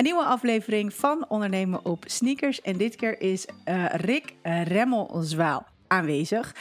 [0.00, 2.60] Een nieuwe aflevering van Ondernemen op Sneakers.
[2.60, 6.54] En dit keer is uh, Rick uh, Remmel-Zwaal aanwezig.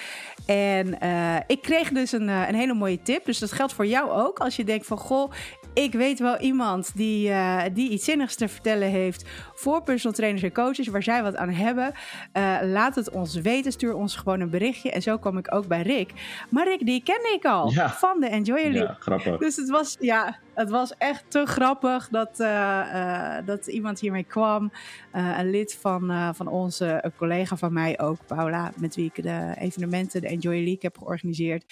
[0.46, 3.26] En uh, ik kreeg dus een, een hele mooie tip.
[3.26, 4.40] Dus dat geldt voor jou ook.
[4.40, 5.32] Als je denkt van, goh,
[5.74, 9.24] ik weet wel iemand die, uh, die iets zinnigs te vertellen heeft
[9.54, 11.92] voor personal trainers en coaches, waar zij wat aan hebben.
[12.34, 13.72] Uh, laat het ons weten.
[13.72, 14.92] Stuur ons gewoon een berichtje.
[14.92, 16.12] En zo kwam ik ook bij Rick.
[16.50, 17.90] Maar Rick, die kende ik al ja.
[17.90, 18.82] van de Enjoy League.
[18.82, 19.38] Ja, grappig.
[19.38, 24.72] Dus het was, ja, het was echt te grappig dat, uh, dat iemand hiermee kwam.
[25.12, 29.54] een lid van, van onze een collega van mij ook, Paula, met wie ik de
[29.60, 31.66] evenementen, de Enjoy League, heb georganiseerd.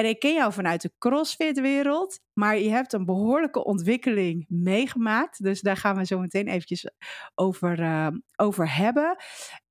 [0.00, 5.42] En ik ken jou vanuit de CrossFit-wereld, maar je hebt een behoorlijke ontwikkeling meegemaakt.
[5.42, 6.90] Dus daar gaan we zo meteen eventjes
[7.34, 9.16] over, uh, over hebben.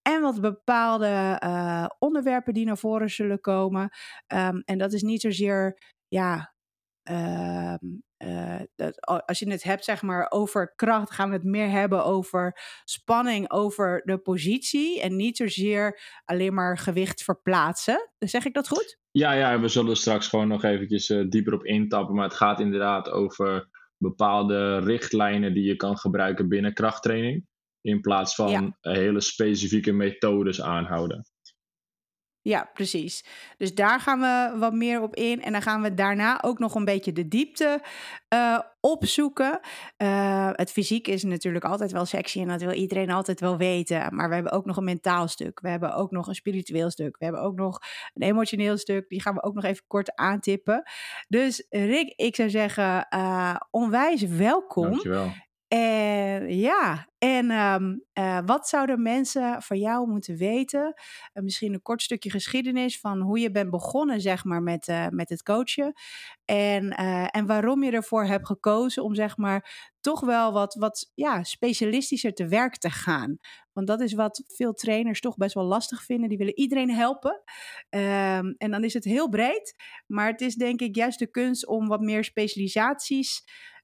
[0.02, 3.90] En wat bepaalde uh, onderwerpen die naar voren zullen komen.
[4.28, 6.54] Um, en dat is niet zozeer, ja,
[7.12, 7.74] uh,
[8.24, 12.06] uh, dat, als je het hebt zeg maar over kracht, gaan we het meer hebben
[12.06, 18.10] over spanning, over de positie en niet zozeer alleen maar gewicht verplaatsen.
[18.20, 18.98] Zeg ik dat goed?
[19.12, 22.60] Ja, ja, we zullen straks gewoon nog eventjes uh, dieper op intappen, maar het gaat
[22.60, 27.46] inderdaad over bepaalde richtlijnen die je kan gebruiken binnen krachttraining,
[27.82, 28.78] in plaats van ja.
[28.82, 31.26] hele specifieke methodes aanhouden.
[32.42, 33.26] Ja, precies.
[33.58, 35.42] Dus daar gaan we wat meer op in.
[35.42, 37.82] En dan gaan we daarna ook nog een beetje de diepte
[38.34, 39.60] uh, opzoeken.
[39.98, 44.16] Uh, het fysiek is natuurlijk altijd wel sexy en dat wil iedereen altijd wel weten.
[44.16, 45.60] Maar we hebben ook nog een mentaal stuk.
[45.60, 47.18] We hebben ook nog een spiritueel stuk.
[47.18, 47.80] We hebben ook nog
[48.14, 49.10] een emotioneel stuk.
[49.10, 50.84] Die gaan we ook nog even kort aantippen.
[51.28, 54.90] Dus Rick, ik zou zeggen, uh, onwijs welkom.
[54.90, 55.32] Dankjewel.
[55.70, 60.94] En ja, en um, uh, wat zouden mensen van jou moeten weten?
[61.34, 65.08] Uh, misschien een kort stukje geschiedenis van hoe je bent begonnen, zeg maar, met, uh,
[65.10, 65.94] met het coachen.
[66.46, 66.90] En,
[67.30, 72.34] en waarom je ervoor hebt gekozen om, zeg maar, toch wel wat, wat ja, specialistischer
[72.34, 73.38] te werk te gaan.
[73.74, 76.30] Want dat is wat veel trainers toch best wel lastig vinden.
[76.30, 77.42] Die willen iedereen helpen.
[77.90, 79.76] Um, en dan is het heel breed.
[80.08, 83.44] Maar het is denk ik juist de kunst om wat meer specialisaties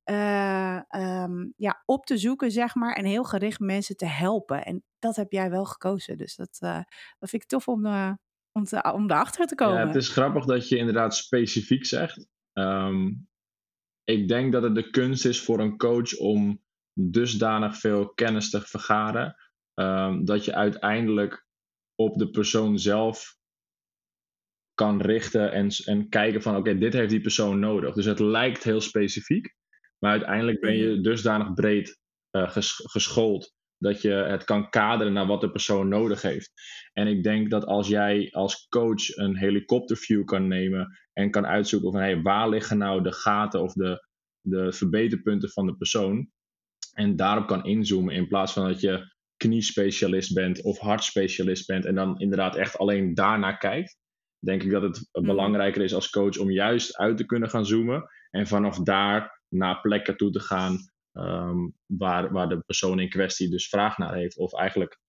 [0.10, 0.80] uh,
[1.24, 4.66] um, ja, op te zoeken, zeg maar, en heel gericht mensen te helpen.
[4.66, 6.18] En dat heb jij wel gekozen.
[6.18, 6.82] Dus dat, uh,
[7.20, 8.12] dat vind ik tof om, uh,
[8.52, 9.80] om, te, om erachter te komen.
[9.80, 12.28] Ja, het is grappig dat je inderdaad specifiek zegt.
[12.54, 13.28] Um,
[14.04, 16.64] ik denk dat het de kunst is voor een coach om
[16.94, 19.36] dusdanig veel kennis te vergaren,
[19.74, 21.46] um, dat je uiteindelijk
[21.96, 23.38] op de persoon zelf
[24.74, 27.94] kan richten en, en kijken van oké, okay, dit heeft die persoon nodig.
[27.94, 29.56] Dus het lijkt heel specifiek,
[30.06, 32.00] maar uiteindelijk ben je dusdanig breed
[32.32, 36.52] uh, ges geschoold dat je het kan kaderen naar wat de persoon nodig heeft.
[36.94, 41.92] En ik denk dat als jij als coach een helikopterview kan nemen en kan uitzoeken
[41.92, 44.08] van hey, waar liggen nou de gaten of de,
[44.42, 46.30] de verbeterpunten van de persoon.
[46.94, 51.96] En daarop kan inzoomen in plaats van dat je kniespecialist bent of hartspecialist bent en
[51.96, 53.98] dan inderdaad echt alleen daarnaar kijkt.
[54.40, 55.26] Denk ik dat het mm.
[55.26, 59.82] belangrijker is als coach om juist uit te kunnen gaan zoomen en vanaf daar naar
[59.82, 64.38] plekken toe te gaan um, waar, waar de persoon in kwestie dus vraag naar heeft
[64.38, 65.00] of eigenlijk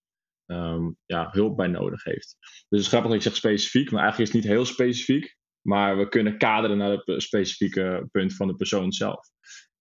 [0.45, 2.37] um, ja, hulp bij nodig heeft.
[2.39, 5.35] Dus het is grappig dat ik zeg specifiek, maar eigenlijk is het niet heel specifiek,
[5.61, 9.27] maar we kunnen kaderen naar het specifieke punt van de persoon zelf.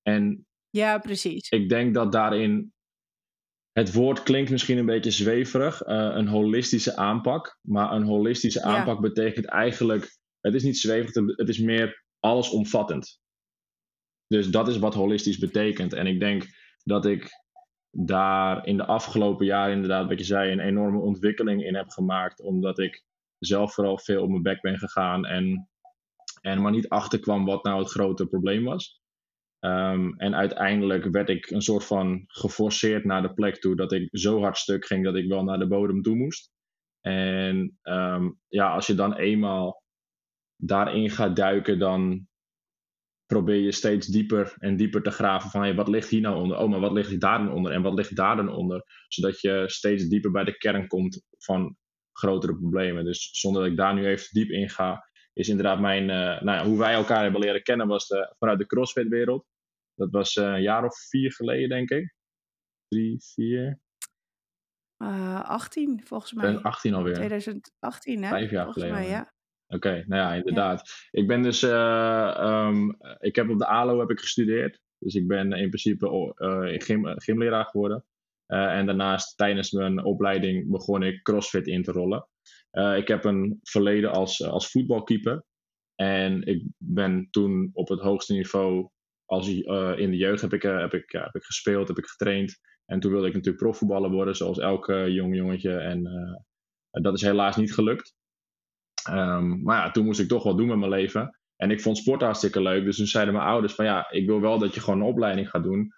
[0.03, 1.49] En ja, precies.
[1.49, 2.75] Ik denk dat daarin
[3.73, 8.95] het woord klinkt misschien een beetje zweverig, uh, een holistische aanpak, maar een holistische aanpak
[8.95, 9.01] ja.
[9.01, 13.21] betekent eigenlijk, het is niet zweverig, het is meer allesomvattend.
[14.27, 15.93] Dus dat is wat holistisch betekent.
[15.93, 16.47] En ik denk
[16.85, 17.29] dat ik
[17.91, 22.41] daar in de afgelopen jaren inderdaad, wat je zei, een enorme ontwikkeling in heb gemaakt.
[22.41, 23.05] Omdat ik
[23.39, 25.69] zelf vooral veel op mijn bek ben gegaan en,
[26.41, 29.01] en maar niet achterkwam wat nou het grote probleem was.
[29.61, 34.09] Um, en uiteindelijk werd ik een soort van geforceerd naar de plek toe dat ik
[34.11, 36.51] zo hard stuk ging dat ik wel naar de bodem toe moest.
[37.01, 39.83] En um, ja, als je dan eenmaal
[40.57, 42.29] daarin gaat duiken, dan
[43.27, 46.59] probeer je steeds dieper en dieper te graven van hey, wat ligt hier nou onder?
[46.59, 47.73] Oh, maar wat ligt daar dan onder?
[47.73, 48.83] En wat ligt daar dan onder?
[49.09, 51.77] Zodat je steeds dieper bij de kern komt van
[52.13, 53.05] grotere problemen.
[53.05, 56.59] Dus zonder dat ik daar nu even diep in ga, is inderdaad mijn, uh, nou
[56.59, 59.47] ja, hoe wij elkaar hebben leren kennen was de, vanuit de CrossFit wereld.
[59.95, 62.15] Dat was uh, een jaar of vier geleden, denk ik.
[62.89, 63.81] Drie, vier.
[64.99, 66.57] Uh, 18 volgens mij.
[66.57, 67.15] 18 alweer.
[67.15, 68.29] 2018, hè?
[68.29, 69.09] Vijf jaar volgens geleden.
[69.09, 69.35] Mij, ja.
[69.69, 71.09] Oké, okay, nou ja, inderdaad.
[71.11, 71.21] Ja.
[71.21, 74.81] Ik ben dus, uh, um, ik heb op de ALO heb ik gestudeerd.
[74.99, 78.05] Dus ik ben in principe uh, gym, gymleraar geworden.
[78.49, 82.29] Uh, en daarnaast tijdens mijn opleiding begon ik CrossFit in te rollen.
[82.97, 85.45] ik heb een verleden als, als voetbalkeeper.
[85.95, 88.91] En ik ben toen op het hoogste niveau
[89.25, 89.49] als,
[89.97, 92.59] in de jeugd heb ik, heb, ik, heb ik gespeeld, heb ik getraind.
[92.85, 95.77] En toen wilde ik natuurlijk profvoetballer worden, zoals elke jong jongetje.
[95.77, 96.03] En
[96.91, 98.15] dat is helaas niet gelukt.
[99.11, 101.39] Um, maar ja, toen moest ik toch wat doen met mijn leven.
[101.57, 102.85] En ik vond sport hartstikke leuk.
[102.85, 105.51] Dus toen zeiden mijn ouders van ja, ik wil wel dat je gewoon een opleiding
[105.51, 105.93] gaat doen.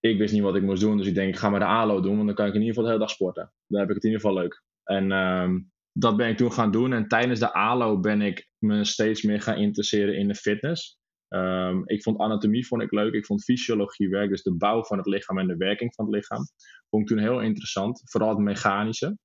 [0.00, 0.96] Ik wist niet wat ik moest doen.
[0.96, 2.14] Dus ik denk, ik ga maar de ALO doen.
[2.14, 3.52] Want dan kan ik in ieder geval de hele dag sporten.
[3.66, 4.62] Dan heb ik het in ieder geval leuk.
[4.84, 6.92] En um, dat ben ik toen gaan doen.
[6.92, 10.98] En tijdens de ALO ben ik me steeds meer gaan interesseren in de fitness.
[11.28, 13.12] Um, ik vond anatomie vond ik leuk.
[13.12, 16.14] Ik vond fysiologie werk, dus de bouw van het lichaam en de werking van het
[16.14, 16.42] lichaam.
[16.88, 18.02] Vond ik toen heel interessant.
[18.04, 19.18] Vooral het mechanische.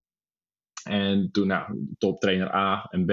[0.83, 3.11] En toen, nou, toptrainer A en B,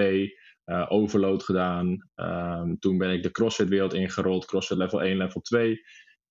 [0.65, 2.09] uh, overload gedaan.
[2.15, 5.81] Um, toen ben ik de CrossFit-wereld ingerold, CrossFit level 1, level 2.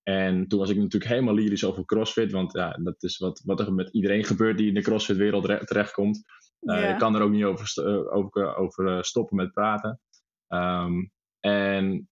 [0.03, 3.59] En toen was ik natuurlijk helemaal lyrisch over CrossFit, want ja, dat is wat, wat
[3.59, 6.23] er met iedereen gebeurt die in de CrossFit-wereld terechtkomt.
[6.61, 6.89] Uh, yeah.
[6.89, 9.99] Je kan er ook niet over, uh, over, over stoppen met praten.
[10.47, 12.09] Um, en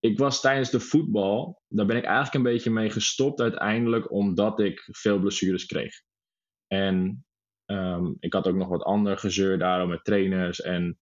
[0.00, 4.60] ik was tijdens de voetbal, daar ben ik eigenlijk een beetje mee gestopt uiteindelijk, omdat
[4.60, 6.02] ik veel blessures kreeg.
[6.66, 7.24] En
[7.70, 10.98] um, ik had ook nog wat ander gezeur daarom met trainers en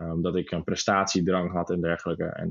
[0.00, 2.24] um, dat ik een prestatiedrang had en dergelijke.
[2.24, 2.48] En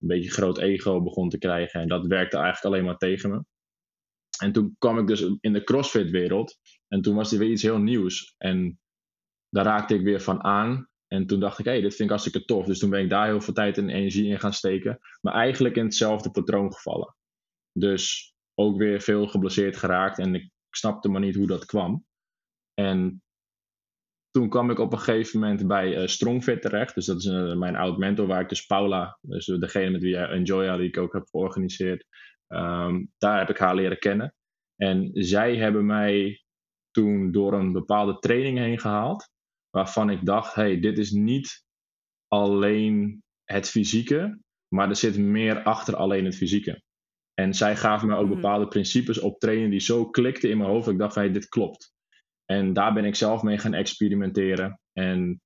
[0.00, 3.44] een beetje groot ego begon te krijgen en dat werkte eigenlijk alleen maar tegen me.
[4.38, 6.58] En toen kwam ik dus in de CrossFit wereld
[6.88, 8.34] en toen was er weer iets heel nieuws.
[8.38, 8.80] En
[9.48, 10.88] daar raakte ik weer van aan.
[11.06, 12.66] En toen dacht ik, hé, hey, dit vind ik hartstikke tof.
[12.66, 14.98] Dus toen ben ik daar heel veel tijd en energie in gaan steken.
[15.20, 17.16] Maar eigenlijk in hetzelfde patroon gevallen.
[17.72, 20.18] Dus ook weer veel geblesseerd geraakt.
[20.18, 22.04] En ik snapte maar niet hoe dat kwam.
[22.80, 23.22] En
[24.30, 26.94] toen kwam ik op een gegeven moment bij uh, Strongfit terecht.
[26.94, 30.16] Dus dat is uh, mijn oud mentor, waar ik dus Paula, dus degene met wie
[30.16, 32.06] Enjoya, die ik ook heb georganiseerd,
[32.48, 34.34] um, daar heb ik haar leren kennen.
[34.76, 36.42] En zij hebben mij
[36.90, 39.30] toen door een bepaalde training heen gehaald,
[39.70, 41.64] waarvan ik dacht, hey, dit is niet
[42.28, 44.38] alleen het fysieke,
[44.68, 46.82] maar er zit meer achter alleen het fysieke.
[47.34, 48.34] En zij gaven me ook mhm.
[48.34, 50.84] bepaalde principes op trainen die zo klikten in mijn hoofd.
[50.84, 51.94] Dat ik dacht van, hey, dit klopt.
[52.46, 54.80] En daar ben ik zelf mee gaan experimenteren.
[54.92, 55.40] En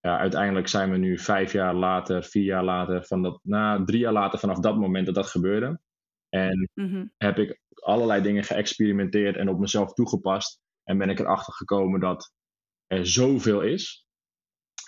[0.00, 4.00] ja, uiteindelijk zijn we nu vijf jaar later, vier jaar later, van dat, na drie
[4.00, 5.80] jaar later vanaf dat moment dat dat gebeurde.
[6.28, 7.06] En mhm.
[7.16, 10.60] heb ik allerlei dingen geëxperimenteerd en op mezelf toegepast.
[10.84, 12.32] En ben ik erachter gekomen dat
[12.86, 14.06] er zoveel is.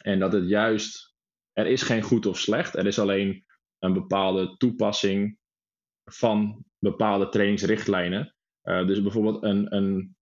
[0.02, 1.14] En dat het juist,
[1.52, 2.74] er is geen goed of slecht.
[2.74, 3.44] Er is alleen
[3.78, 5.38] een bepaalde toepassing
[6.04, 8.34] van bepaalde trainingsrichtlijnen.
[8.62, 10.16] Uh, dus bijvoorbeeld een, een,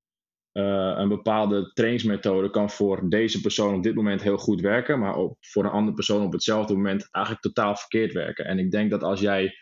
[0.56, 5.17] uh, een bepaalde trainingsmethode kan voor deze persoon op dit moment heel goed werken, maar
[5.17, 8.44] op, voor een andere persoon op hetzelfde moment eigenlijk totaal verkeerd werken.
[8.44, 9.55] En ik denk dat als jij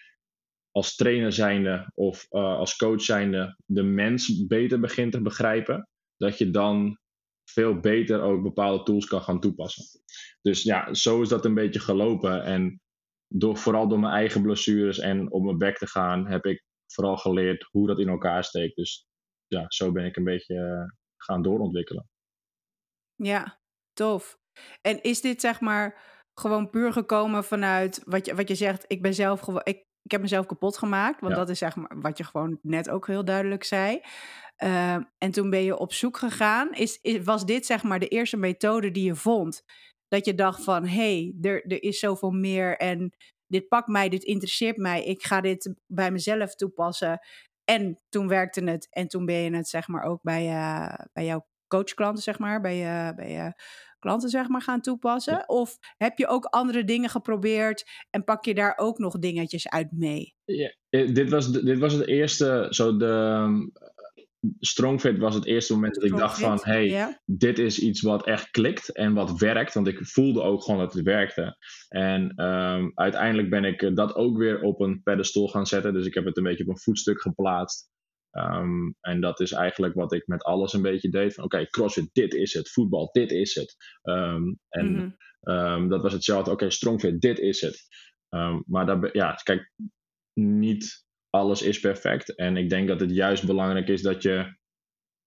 [0.71, 6.39] als trainer zijnde of uh, als coach zijnde de mens beter begint te begrijpen, dat
[6.39, 6.99] je dan
[7.51, 9.85] veel beter ook bepaalde tools kan gaan toepassen.
[10.43, 12.45] Dus ja, zo is dat een beetje gelopen.
[12.45, 12.81] En
[13.29, 17.17] door, vooral door mijn eigen blessures en op mijn bek te gaan, heb ik vooral
[17.17, 18.77] geleerd hoe dat in elkaar steekt.
[18.77, 19.07] Dus
[19.55, 22.09] ja, zo ben ik een beetje uh, gaan doorontwikkelen.
[23.15, 23.61] Ja,
[23.93, 24.39] tof.
[24.81, 26.03] En is dit zeg maar
[26.35, 30.11] gewoon puur gekomen vanuit wat je, wat je zegt, ik ben zelf gewoon, ik, ik
[30.11, 31.39] heb mezelf kapot gemaakt, want ja.
[31.39, 34.01] dat is zeg maar wat je gewoon net ook heel duidelijk zei.
[34.65, 36.73] Uh, en toen ben je op zoek gegaan.
[36.73, 39.63] Is, is, was dit zeg maar de eerste methode die je vond?
[40.09, 43.15] Dat je dacht van, hé, hey, er, er is zoveel meer en
[43.47, 45.05] dit pakt mij, dit interesseert mij.
[45.05, 47.19] Ik ga dit bij mezelf toepassen.
[47.65, 51.25] En toen werkte het en toen ben je het zeg maar ook bij, uh, bij
[51.25, 53.53] jouw coachklanten zeg maar, bij je, bij je
[53.99, 55.33] klanten zeg maar gaan toepassen?
[55.33, 55.45] Ja.
[55.47, 59.93] Of heb je ook andere dingen geprobeerd en pak je daar ook nog dingetjes uit
[59.93, 60.35] mee?
[60.45, 63.73] Ja, eh, dit, was, dit was het eerste, zo de,
[64.61, 67.21] Strongfit was het eerste moment dat ik dacht van, hey, ja.
[67.25, 69.75] dit is iets wat echt klikt en wat werkt.
[69.75, 71.57] Want ik voelde ook gewoon dat het werkte.
[71.89, 75.93] En um, uiteindelijk ben ik dat ook weer op een pedestal gaan zetten.
[75.93, 77.93] Dus ik heb het een beetje op een voetstuk geplaatst.
[78.31, 81.35] Um, en dat is eigenlijk wat ik met alles een beetje deed.
[81.35, 82.71] Van oké, okay, crossfit, dit is het.
[82.71, 83.77] Voetbal, dit is het.
[84.03, 85.89] Um, en -hmm.
[85.89, 86.51] dat was hetzelfde.
[86.51, 87.83] Oké, okay, strongfit, dit is het.
[88.67, 89.73] maar daar, ja, kijk,
[90.33, 91.04] niet
[91.35, 92.35] alles is perfect.
[92.35, 94.57] En ik denk dat het juist belangrijk is dat je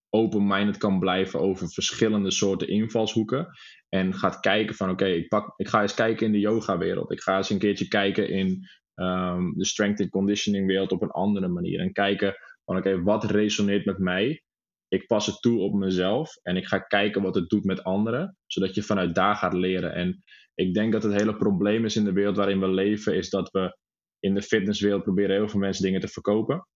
[0.09, 3.47] open-minded kan blijven over verschillende soorten invalshoeken.
[3.89, 7.11] En gaat kijken van oké, ik, pak, ik ga eens kijken in de yoga-wereld.
[7.11, 11.11] Ik ga eens een keertje kijken in um, de strength and conditioning wereld op een
[11.11, 11.79] andere manier.
[11.79, 12.35] En kijken
[12.65, 14.41] van oké, wat resoneert met mij?
[14.87, 18.37] Ik pas het toe op mezelf en ik ga kijken wat het doet met anderen,
[18.45, 19.93] zodat je vanuit daar gaat leren.
[19.93, 20.23] En
[20.53, 23.51] ik denk dat het hele probleem is in de wereld waarin we leven, is dat
[23.51, 23.77] we
[24.19, 26.67] in de fitnesswereld proberen heel veel mensen dingen te verkopen.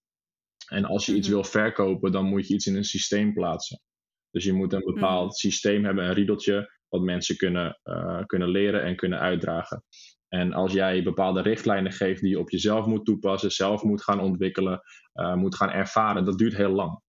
[0.68, 1.36] En als je iets mhm.
[1.36, 3.82] wil verkopen, dan moet je iets in een systeem plaatsen.
[4.30, 5.36] Dus je moet een bepaald mhm.
[5.36, 9.84] systeem hebben, een riedeltje, wat mensen kunnen, uh, kunnen leren en kunnen uitdragen.
[10.28, 14.20] En als jij bepaalde richtlijnen geeft die je op jezelf moet toepassen, zelf moet gaan
[14.20, 14.82] ontwikkelen,
[15.14, 17.02] uh, moet gaan ervaren, dat duurt heel lang.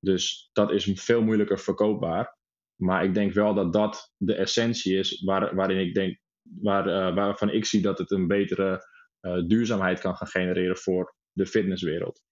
[0.00, 2.36] Dus dat is veel moeilijker verkoopbaar.
[2.80, 7.14] Maar ik denk wel dat dat de essentie is waar, waarin ik denk, waar, uh,
[7.14, 8.80] waarvan ik zie dat het een betere
[9.20, 12.22] duurzaamheid kan gaan genereren voor de fitnesswereld.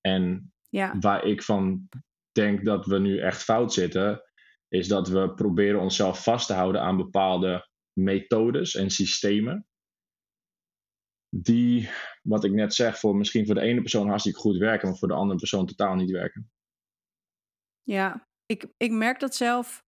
[0.00, 0.98] En ja.
[0.98, 1.88] waar ik van
[2.32, 4.22] denk dat we nu echt fout zitten,
[4.68, 9.66] is dat we proberen onszelf vast te houden aan bepaalde methodes en systemen.
[11.28, 11.90] Die,
[12.22, 15.08] wat ik net zeg, voor misschien voor de ene persoon hartstikke goed werken, maar voor
[15.08, 16.50] de andere persoon totaal niet werken.
[17.82, 19.86] Ja, ik, ik merk dat zelf.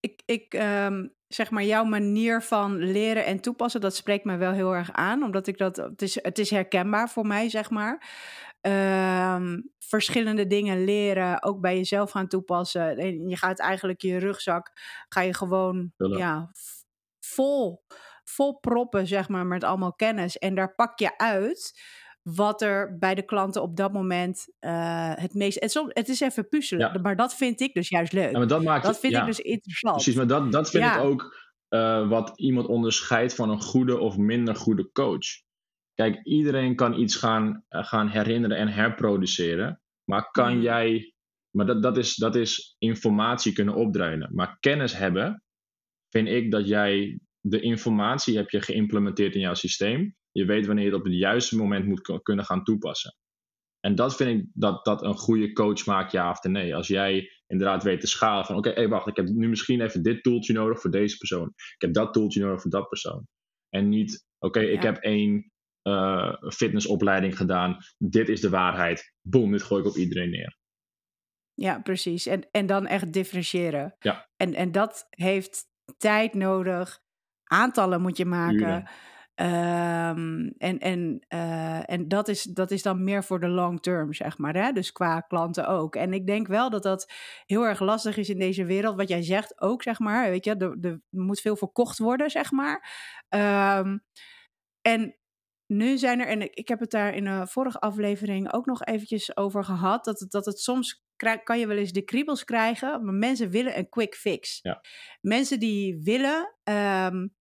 [0.00, 4.52] Ik, ik um, zeg maar, jouw manier van leren en toepassen, dat spreekt me wel
[4.52, 5.22] heel erg aan.
[5.22, 8.08] Omdat ik dat, het is, het is herkenbaar voor mij, zeg maar.
[8.60, 12.96] Um, verschillende dingen leren, ook bij jezelf gaan toepassen.
[12.96, 14.72] En je gaat eigenlijk je rugzak,
[15.08, 16.50] ga je gewoon ja,
[17.20, 17.84] vol,
[18.24, 20.38] vol proppen, zeg maar, met allemaal kennis.
[20.38, 21.82] En daar pak je uit
[22.34, 25.60] wat er bij de klanten op dat moment uh, het meest.
[25.60, 28.30] Het, het is even puzzelen, maar dat vind ik dus juist leuk.
[28.30, 29.94] Ja, maar dat, maakt, dat vind ik dus interessant.
[29.94, 31.36] Precies, maar dat, dat vind ik ook
[31.68, 35.26] uh, wat iemand onderscheidt van een goede of minder goede coach.
[35.94, 39.80] Kijk, iedereen kan iets gaan, uh, gaan herinneren en herproduceren.
[40.04, 40.62] Maar kan mm.
[40.62, 41.14] jij.
[41.50, 44.30] Maar dat, dat, is, dat is informatie kunnen opdruinen.
[44.34, 45.42] Maar kennis hebben,
[46.08, 50.16] vind ik dat jij de informatie heb je geïmplementeerd in jouw systeem.
[50.38, 53.16] Je weet wanneer je het op het juiste moment moet kunnen gaan toepassen.
[53.80, 56.74] En dat vind ik dat, dat een goede coach maakt, ja of nee.
[56.74, 60.02] Als jij inderdaad weet te schalen van oké, okay, wacht, ik heb nu misschien even
[60.02, 61.48] dit toeltje nodig voor deze persoon.
[61.48, 63.26] Ik heb dat toeltje nodig voor dat persoon.
[63.68, 65.52] En niet, oké, ik heb één
[65.82, 67.76] uh, fitnessopleiding gedaan.
[67.96, 69.12] Dit is de waarheid.
[69.22, 70.56] Boom, dit gooi ik op iedereen neer.
[71.54, 72.26] Ja, precies.
[72.26, 73.94] En, en dan echt differentiëren.
[73.98, 74.28] Ja.
[74.36, 75.64] En, en dat heeft
[75.96, 76.98] tijd nodig.
[77.44, 78.88] Aantallen moet je maken.
[79.40, 84.12] Um, en en, uh, en dat, is, dat is dan meer voor de long term,
[84.12, 84.54] zeg maar.
[84.54, 84.72] Hè?
[84.72, 85.96] Dus qua klanten ook.
[85.96, 87.12] En ik denk wel dat dat
[87.46, 88.96] heel erg lastig is in deze wereld.
[88.96, 90.30] Wat jij zegt ook, zeg maar.
[90.30, 92.90] Weet je, er, er moet veel verkocht worden, zeg maar.
[93.28, 94.04] Um,
[94.80, 95.16] en
[95.66, 99.36] nu zijn er, en ik heb het daar in de vorige aflevering ook nog eventjes
[99.36, 101.04] over gehad, dat het, dat het soms
[101.44, 104.58] kan je wel eens de kriebels krijgen, maar mensen willen een quick fix.
[104.62, 104.80] Ja.
[105.20, 107.34] Mensen die willen um,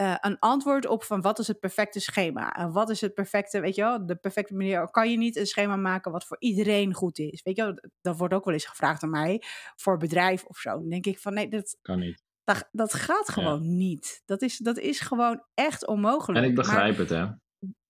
[0.00, 2.52] uh, een antwoord op van wat is het perfecte schema?
[2.52, 4.90] En wat is het perfecte, weet je wel, de perfecte manier.
[4.90, 7.42] Kan je niet een schema maken wat voor iedereen goed is?
[7.42, 9.42] Weet je wel, dat wordt ook wel eens gevraagd aan mij
[9.76, 10.70] voor bedrijf of zo.
[10.70, 12.22] Dan denk ik van nee, dat kan niet.
[12.44, 14.22] Dat, dat gaat gewoon niet.
[14.24, 16.44] Dat is, dat is gewoon echt onmogelijk.
[16.44, 17.26] En ik begrijp het, hè.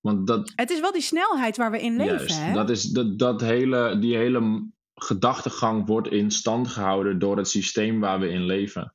[0.01, 2.17] Want dat, het is wel die snelheid waar we in leven.
[2.17, 2.53] Juist, hè?
[2.53, 8.01] Dat is, dat, dat hele, die hele gedachtegang wordt in stand gehouden door het systeem
[8.01, 8.95] waar we in leven.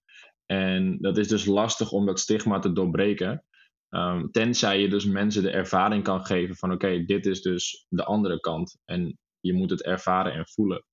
[0.51, 3.44] En dat is dus lastig om dat stigma te doorbreken.
[3.89, 8.03] Um, tenzij je dus mensen de ervaring kan geven van oké, dit is dus de
[8.03, 8.77] andere kant.
[8.86, 10.86] En je moet het ervaren en voelen.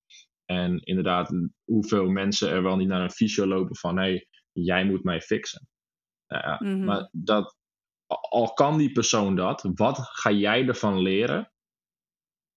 [0.45, 1.33] En inderdaad,
[1.63, 5.21] hoeveel mensen er wel niet naar een fysio lopen van hé, hey, jij moet mij
[5.21, 5.67] fixen.
[6.27, 6.85] Nou ja, mm -hmm.
[6.85, 7.55] Maar dat,
[8.29, 11.51] al kan die persoon dat, wat ga jij ervan leren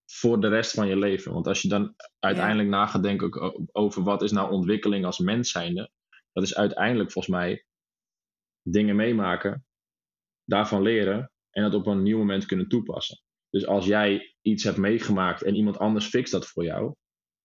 [0.05, 1.33] voor de rest van je leven?
[1.33, 2.75] Want als je dan uiteindelijk ja.
[2.75, 5.91] na gaat denken over wat is nou ontwikkeling als mens zijnde,
[6.31, 7.65] dat is uiteindelijk volgens mij
[8.61, 9.65] dingen meemaken,
[10.43, 13.21] daarvan leren en dat op een nieuw moment kunnen toepassen.
[13.49, 16.95] Dus als jij iets hebt meegemaakt en iemand anders fixt dat voor jou,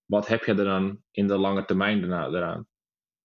[0.04, 2.66] wat heb je er dan in de lange termijn daarna, eraan?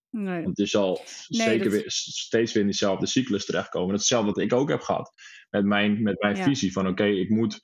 [0.09, 0.43] Nee.
[0.43, 1.73] Want je zal nee, zeker dat...
[1.73, 3.95] weer, steeds weer in diezelfde cyclus terechtkomen.
[3.95, 5.13] Hetzelfde wat ik ook heb gehad
[5.49, 6.43] met mijn, met mijn ja.
[6.43, 7.59] visie van oké, okay, ik moet.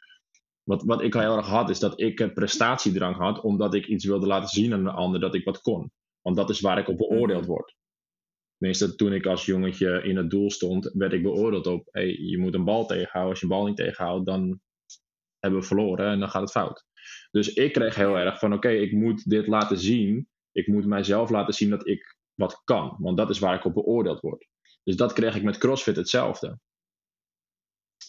[0.63, 4.05] Wat, wat ik al heel erg had, is dat ik prestatiedrang had, omdat ik iets
[4.05, 5.91] wilde laten zien aan een ander dat ik wat kon.
[6.21, 7.47] Want dat is waar ik op beoordeeld mm.
[7.47, 7.75] word.
[8.57, 12.37] Tenminste, toen ik als jongetje in het doel stond, werd ik beoordeeld op: hey, je
[12.37, 13.29] moet een bal tegenhouden.
[13.29, 14.61] Als je een bal niet tegenhoudt, dan
[15.39, 16.85] hebben we verloren en dan gaat het fout.
[17.31, 20.27] Dus ik kreeg heel erg van: oké, okay, ik moet dit laten zien.
[20.51, 22.95] Ik moet mijzelf laten zien dat ik wat kan.
[22.99, 24.47] Want dat is waar ik op beoordeeld word.
[24.83, 26.59] Dus dat kreeg ik met CrossFit hetzelfde.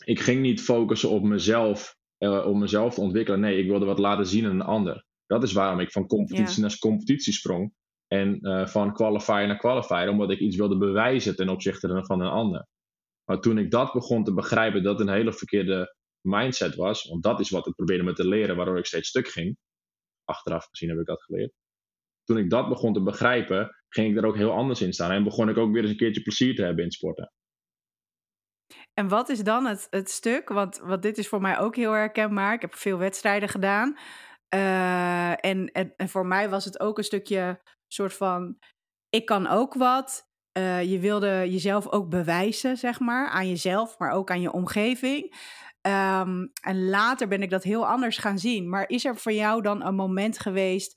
[0.05, 3.41] Ik ging niet focussen op mezelf, uh, om mezelf te ontwikkelen.
[3.41, 5.05] Nee, ik wilde wat laten zien aan een ander.
[5.27, 6.69] Dat is waarom ik van competitie ja.
[6.69, 7.73] naar competitie sprong.
[8.09, 12.31] En uh, van qualifier naar qualifier, omdat ik iets wilde bewijzen ten opzichte van een
[12.31, 12.67] ander.
[13.25, 17.41] Maar toen ik dat begon te begrijpen, dat een hele verkeerde mindset was, want dat
[17.41, 19.57] is wat ik probeerde me te leren, waardoor ik steeds stuk ging.
[20.25, 21.53] Achteraf gezien heb ik dat geleerd.
[22.25, 25.11] Toen ik dat begon te begrijpen, ging ik er ook heel anders in staan.
[25.11, 27.33] En begon ik ook weer eens een keertje plezier te hebben in sporten.
[28.95, 30.49] En wat is dan het, het stuk?
[30.49, 32.55] Want, want dit is voor mij ook heel herkenbaar.
[32.55, 33.99] Ik heb veel wedstrijden gedaan.
[34.49, 37.61] En, en, en voor mij was het ook een stukje
[37.95, 38.59] soort van:
[39.09, 40.27] ik kan ook wat.
[40.53, 45.35] eh, je wilde jezelf ook bewijzen, zeg maar, aan jezelf, maar ook aan je omgeving.
[45.81, 48.69] Ehm, en later ben ik dat heel anders gaan zien.
[48.69, 50.97] Maar is er voor jou dan een moment geweest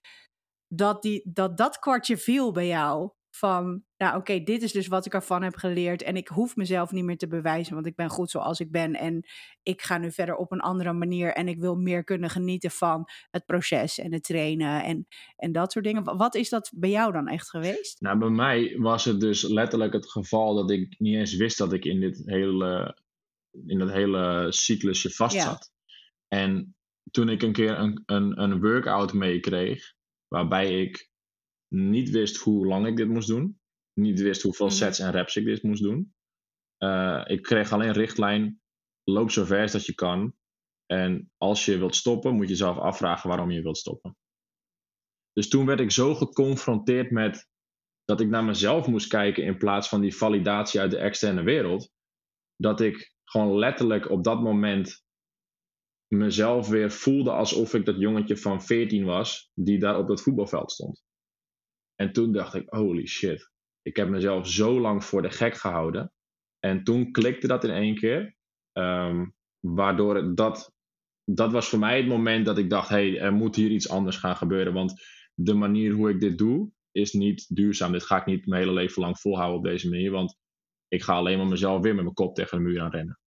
[0.68, 3.12] dat die, dat, dat kwartje viel bij jou?
[3.34, 6.02] Van, nou oké, dit is dus wat ik ervan heb geleerd.
[6.02, 8.94] En ik hoef mezelf niet meer te bewijzen, want ik ben goed zoals ik ben.
[8.94, 9.26] En
[9.64, 11.34] ik ga nu verder op een andere manier.
[11.34, 15.72] En ik wil meer kunnen genieten van het proces en het trainen en, en dat
[15.72, 16.18] soort dingen.
[16.18, 18.02] Wat is dat bij jou dan echt geweest?
[18.02, 21.74] Nou, bij mij was het dus letterlijk het geval dat ik niet eens wist dat
[21.74, 22.98] ik in dit hele,
[23.66, 25.72] in dat hele cyclusje vast zat.
[26.28, 26.76] En
[27.12, 29.94] toen ik een keer een, een, een workout meekreeg,
[30.28, 31.11] waarbij ik
[31.74, 33.60] niet wist hoe lang ik dit moest doen.
[33.94, 34.75] Niet wist hoeveel mhm.
[34.75, 36.13] sets en reps ik dit moest doen.
[36.84, 38.62] Uh, ik kreeg alleen richtlijn,
[39.04, 40.36] loop zo ver als dat je kan.
[40.86, 44.18] En als je wilt stoppen, moet je zelf afvragen waarom je wilt stoppen.
[45.34, 47.50] Dus toen werd ik zo geconfronteerd met
[48.06, 51.92] dat ik naar mezelf moest kijken in plaats van die validatie uit de externe wereld.
[52.56, 55.04] Dat ik gewoon letterlijk op dat moment
[56.08, 60.72] mezelf weer voelde alsof ik dat jongetje van 14 was, die daar op dat voetbalveld
[60.72, 61.04] stond.
[62.01, 66.13] En toen dacht ik, holy shit, ik heb mezelf zo lang voor de gek gehouden.
[66.60, 68.36] En toen klikte dat in één keer.
[68.72, 69.25] Ehm,
[69.60, 70.74] waardoor het, dat,
[71.24, 73.89] dat was voor mij het moment dat ik dacht, hé, hey, er moet hier iets
[73.89, 74.74] anders gaan gebeuren.
[74.74, 74.93] Want
[75.34, 77.91] de manier hoe ik dit doe, is niet duurzaam.
[77.91, 80.12] Dit ga ik niet mijn hele leven lang volhouden op deze manier.
[80.12, 80.38] Want
[80.88, 83.20] ik ga alleen maar mezelf weer met mijn kop tegen de muur aan rennen.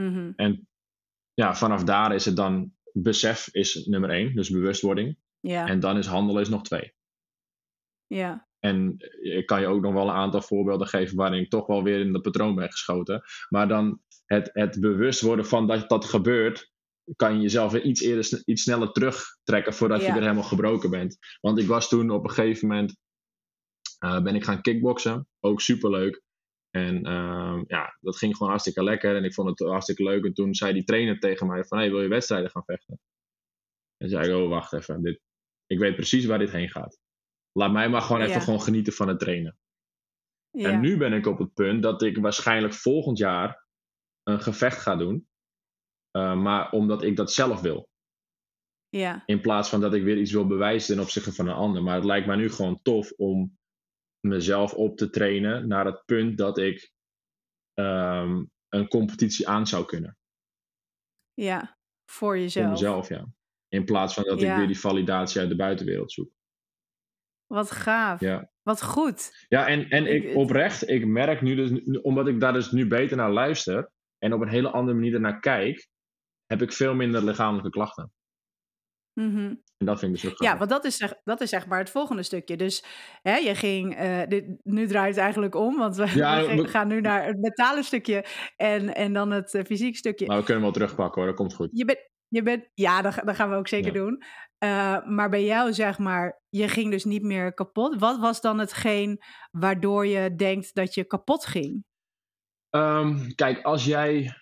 [0.00, 0.68] Mm En
[1.34, 5.18] ja, vanaf daar is het dan besef is nummer één, dus bewustwording.
[5.40, 5.66] Ja.
[5.66, 6.95] En dan is handelen is nog twee.
[8.06, 8.48] Ja.
[8.58, 11.82] En ik kan je ook nog wel een aantal voorbeelden geven waarin ik toch wel
[11.82, 13.22] weer in dat patroon ben geschoten.
[13.48, 16.72] Maar dan het, het bewust worden van dat dat gebeurt,
[17.16, 21.18] kan je jezelf weer iets, eerder, iets sneller terugtrekken voordat je er helemaal gebroken bent.
[21.40, 22.96] Want ik was toen op een gegeven moment,
[24.04, 25.28] uh, ben ik gaan kickboksen.
[25.40, 26.22] Ook superleuk.
[26.70, 30.24] En uh, ja, dat ging gewoon hartstikke lekker en ik vond het hartstikke leuk.
[30.24, 33.00] En toen zei die trainer tegen mij van, hey, wil je wedstrijden gaan vechten?
[33.96, 35.20] En zei ik, oh wacht even, dit,
[35.66, 36.98] ik weet precies waar dit heen gaat.
[37.56, 39.58] Laat mij maar gewoon even gewoon genieten van het trainen.
[40.50, 40.70] Ja.
[40.70, 43.66] En nu ben ik op het punt dat ik waarschijnlijk volgend jaar
[44.22, 45.28] een gevecht ga doen.
[46.16, 47.88] Uh, maar omdat ik dat zelf wil.
[48.88, 49.22] Ja.
[49.26, 51.82] In plaats van dat ik weer iets wil bewijzen ten opzichte van een ander.
[51.82, 53.58] Maar het lijkt mij nu gewoon tof om
[54.20, 56.92] mezelf op te trainen naar het punt dat ik
[57.74, 60.18] um, een competitie aan zou kunnen.
[61.34, 61.78] Ja,
[62.10, 62.64] voor jezelf.
[62.64, 63.26] Voor mezelf, ja.
[63.68, 64.50] In plaats van dat ja.
[64.50, 66.35] ik weer die validatie uit de buitenwereld zoek.
[67.46, 68.20] Wat gaaf.
[68.20, 68.50] Ja.
[68.62, 69.46] Wat goed.
[69.48, 73.16] Ja, en, en ik, oprecht, ik merk nu dus, omdat ik daar dus nu beter
[73.16, 75.88] naar luister en op een hele andere manier naar kijk,
[76.46, 78.12] heb ik veel minder lichamelijke klachten.
[79.20, 79.62] Mm -hmm.
[79.76, 81.90] En dat vind ik dus ook Ja, want dat is, dat is zeg maar het
[81.90, 82.56] volgende stukje.
[82.56, 82.84] Dus
[83.22, 86.88] hè, je ging, uh, dit, nu draait het eigenlijk om, want we, ja, we, gaan
[86.88, 88.24] nu naar het mentale stukje
[88.56, 90.26] en, en dan het uh, fysiek stukje.
[90.26, 91.68] Maar we kunnen wel terugpakken hoor, dat komt goed.
[91.72, 91.98] Je bent,
[92.36, 94.00] je bent, ja, dat, dat gaan we ook zeker ja.
[94.00, 94.22] doen.
[94.64, 97.98] Uh, maar bij jou, zeg maar, je ging dus niet meer kapot.
[97.98, 101.84] Wat was dan hetgeen waardoor je denkt dat je kapot ging?
[102.70, 104.34] Um, kijk, als jij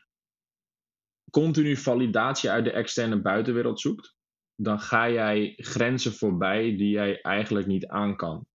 [1.30, 4.14] continu validatie uit de externe buitenwereld zoekt,
[4.54, 8.46] dan ga jij grenzen voorbij die jij eigenlijk niet aan kan.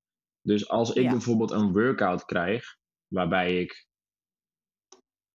[0.42, 1.12] Dus als ik ja.
[1.12, 2.66] bijvoorbeeld een workout krijg,
[3.14, 3.88] waarbij ik,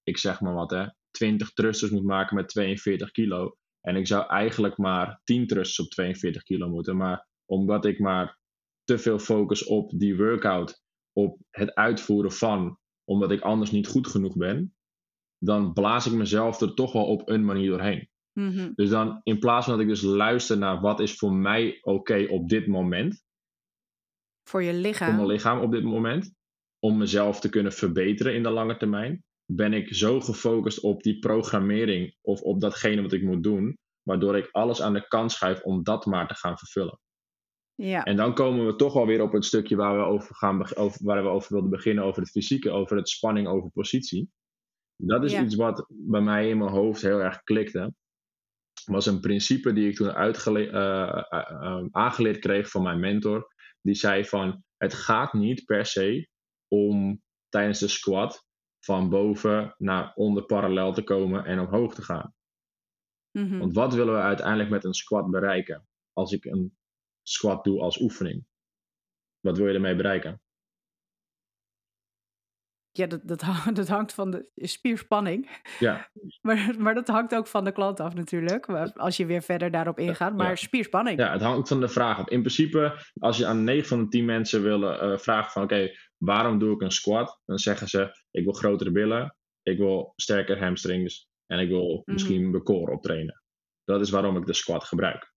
[0.03, 4.27] ik zeg maar wat hè, 20 thrusters moet maken met 42 kilo, en ik zou
[4.27, 6.97] eigenlijk maar 10 thrusts op 42 kilo moeten.
[6.97, 8.39] Maar omdat ik maar
[8.85, 14.07] te veel focus op die workout, op het uitvoeren van, omdat ik anders niet goed
[14.07, 14.75] genoeg ben,
[15.39, 18.09] dan blaas ik mezelf er toch wel op een manier doorheen.
[18.33, 18.73] Mm -hmm.
[18.75, 21.91] Dus dan in plaats van dat ik dus luister naar wat is voor mij oké
[21.91, 23.25] okay op dit moment.
[24.49, 25.09] Voor je lichaam.
[25.09, 26.35] Voor mijn lichaam op dit moment.
[26.79, 31.19] Om mezelf te kunnen verbeteren in de lange termijn ben ik zo gefocust op die
[31.19, 35.63] programmering of op datgene wat ik moet doen, waardoor ik alles aan de kant schuif
[35.63, 36.99] om dat maar te gaan vervullen.
[37.75, 38.05] Ja.
[38.05, 41.05] En dan komen we toch wel weer op het stukje waar we over, gaan, over,
[41.05, 44.31] waar we over wilden beginnen, over het fysieke, over het spanning over positie.
[44.97, 45.43] Dat is Ja.
[45.43, 47.95] iets wat bij mij in mijn hoofd heel erg klikte.
[48.85, 53.53] Was een principe die ik toen eh, aangeleerd kreeg van mijn mentor.
[53.81, 56.29] Die zei van, het gaat niet per se
[56.69, 58.47] om tijdens de squat
[58.85, 62.35] van boven naar onder parallel te komen en omhoog te gaan.
[63.31, 63.59] Mhm.
[63.59, 65.87] Want wat willen we uiteindelijk met een squat bereiken?
[66.13, 66.77] Als ik een
[67.23, 68.47] squat doe als oefening.
[69.41, 70.43] Wat wil je ermee bereiken?
[72.97, 75.51] Ja, dat, dat, dat hangt van de spierspanning.
[75.79, 76.09] Ja.
[76.43, 78.69] Maar, maar dat hangt ook van de klant af natuurlijk.
[78.97, 80.37] Als je weer verder daarop ingaat.
[80.37, 81.19] Maar spierspanning.
[81.19, 82.29] Ja, het hangt van de vraag af.
[82.29, 85.63] In principe, als je aan 9 van de 10 mensen wil uh, vragen van...
[85.63, 87.41] Oké, waarom doe ik een squat?
[87.45, 89.37] Dan zeggen ze, ik wil grotere billen.
[89.63, 91.29] Ik wil sterker hamstrings.
[91.47, 92.13] En ik wil mhm.
[92.13, 93.43] misschien mijn core optrainen.
[93.85, 95.34] Dat is waarom ik de squat gebruik.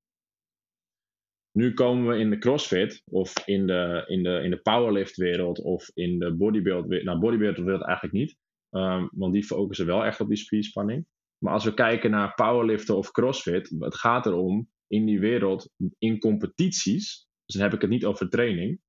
[1.57, 5.61] Nu komen we in de CrossFit of in de, in de, in de powerlift wereld
[5.61, 7.05] of in de bodybuild wereld.
[7.05, 8.37] Nou, bodybuild wereld eigenlijk niet,
[8.69, 11.05] um, want die focussen wel echt op die spierspanning.
[11.37, 16.19] Maar als we kijken naar powerliften of CrossFit, het gaat erom in die wereld, in
[16.19, 18.81] competities, dus dan heb ik het niet over training,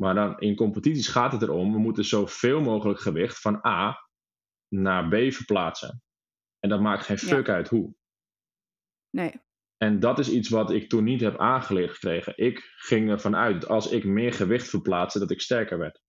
[0.00, 4.08] maar dan in competities gaat het erom, we moeten zoveel mogelijk gewicht van A
[4.68, 6.02] naar B verplaatsen.
[6.58, 7.94] En dat maakt geen fuck uit hoe.
[9.10, 9.32] Nee.
[9.76, 12.32] En dat is iets wat ik toen niet heb aangeleerd gekregen.
[12.36, 16.02] Ik ging ervan uit, als ik meer gewicht verplaatste, dat ik sterker werd.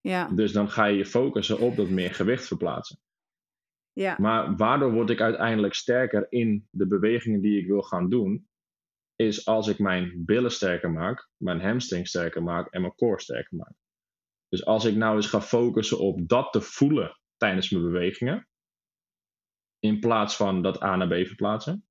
[0.00, 0.28] Ja.
[0.28, 2.98] Dus dan ga je je focussen op dat meer gewicht verplaatsen.
[3.92, 4.16] Ja.
[4.18, 8.48] Maar waardoor word ik uiteindelijk sterker in de bewegingen die ik wil gaan doen,
[9.16, 13.56] is als ik mijn billen sterker maak, mijn hamstring sterker maak en mijn core sterker
[13.56, 13.74] maak.
[14.48, 18.48] Dus als ik nou eens ga focussen op dat te voelen tijdens mijn bewegingen,
[19.78, 21.86] in plaats van dat A naar B verplaatsen,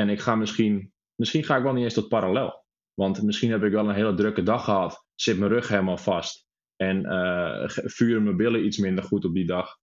[0.00, 2.64] en ik ga misschien, misschien ga ik wel niet eens tot parallel.
[2.94, 5.04] Want misschien heb ik wel een hele drukke dag gehad.
[5.14, 6.46] Zit mijn rug helemaal vast.
[6.76, 9.78] En uh, vuren mijn billen iets minder goed op die dag.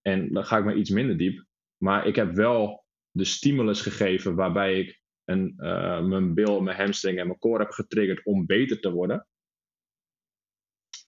[0.00, 1.44] En dan ga ik maar iets minder diep.
[1.82, 7.18] Maar ik heb wel de stimulus gegeven waarbij ik een, uh, mijn bil, mijn hamstring
[7.18, 9.26] en mijn core heb getriggerd om beter te worden.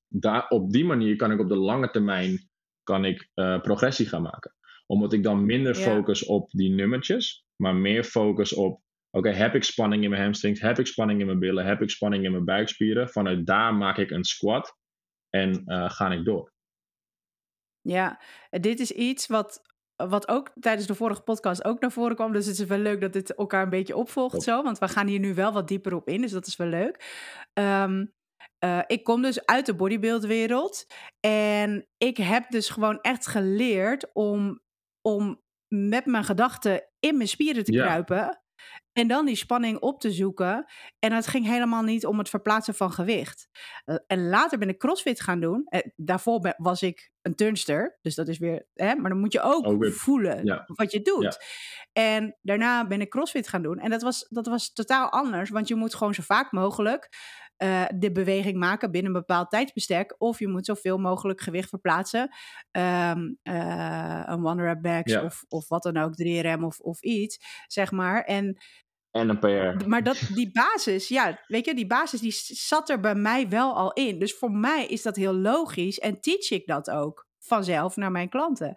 [0.08, 2.48] Daar, op die manier kan ik op de lange termijn
[2.82, 4.54] kan ik, uh, progressie gaan maken.
[4.86, 9.64] Omdat ik dan minder focus op die nummertjes maar meer focus op: oké, heb ik
[9.64, 12.44] spanning in mijn hamstrings, heb ik spanning in mijn billen, heb ik spanning in mijn
[12.44, 13.08] buikspieren.
[13.08, 14.76] Vanuit daar maak ik een squat
[15.28, 16.52] en uh, ga ik door.
[17.80, 18.20] Ja,
[18.50, 19.62] dit is iets wat,
[19.96, 22.32] wat ook tijdens de vorige podcast ook naar voren kwam.
[22.32, 24.62] Dus het is wel leuk dat dit elkaar een beetje opvolgt zo.
[24.62, 27.04] Want we gaan hier nu wel wat dieper op in, dus dat is wel leuk.
[27.52, 28.06] Ehm,
[28.58, 30.86] eh, ik kom dus uit de bodybuildwereld.
[31.20, 34.60] En ik heb dus gewoon echt geleerd om,
[35.00, 38.42] om met mijn gedachten in mijn spieren te kruipen.
[38.92, 40.64] En dan die spanning op te zoeken.
[40.98, 43.48] En het ging helemaal niet om het verplaatsen van gewicht.
[43.84, 45.66] Eh, en later ben ik crossfit gaan doen.
[45.70, 47.98] Uh, daarvoor was ik een turnster.
[48.02, 48.66] Dus dat is weer.
[48.74, 51.38] Hè, maar dan moet je ook, voelen wat je doet.
[51.92, 53.78] En daarna ben ik crossfit gaan doen.
[53.78, 55.50] En dat was, dat was totaal anders.
[55.50, 57.08] Want je moet gewoon zo vaak mogelijk
[57.62, 60.14] uh, de beweging maken binnen een bepaald tijdsbestek.
[60.18, 62.34] Of je moet zoveel mogelijk gewicht verplaatsen.
[62.70, 67.64] Um, uh, een one rep backs of, of wat dan ook, 3RM of, of iets,
[67.66, 68.24] zeg maar.
[68.24, 68.58] En
[69.10, 69.88] en een PR.
[69.88, 73.74] Maar dat, die basis, ja, weet je, die basis die zat er bij mij wel
[73.74, 74.18] al in.
[74.18, 78.28] Dus voor mij is dat heel logisch en teach ik dat ook vanzelf naar mijn
[78.28, 78.74] klanten.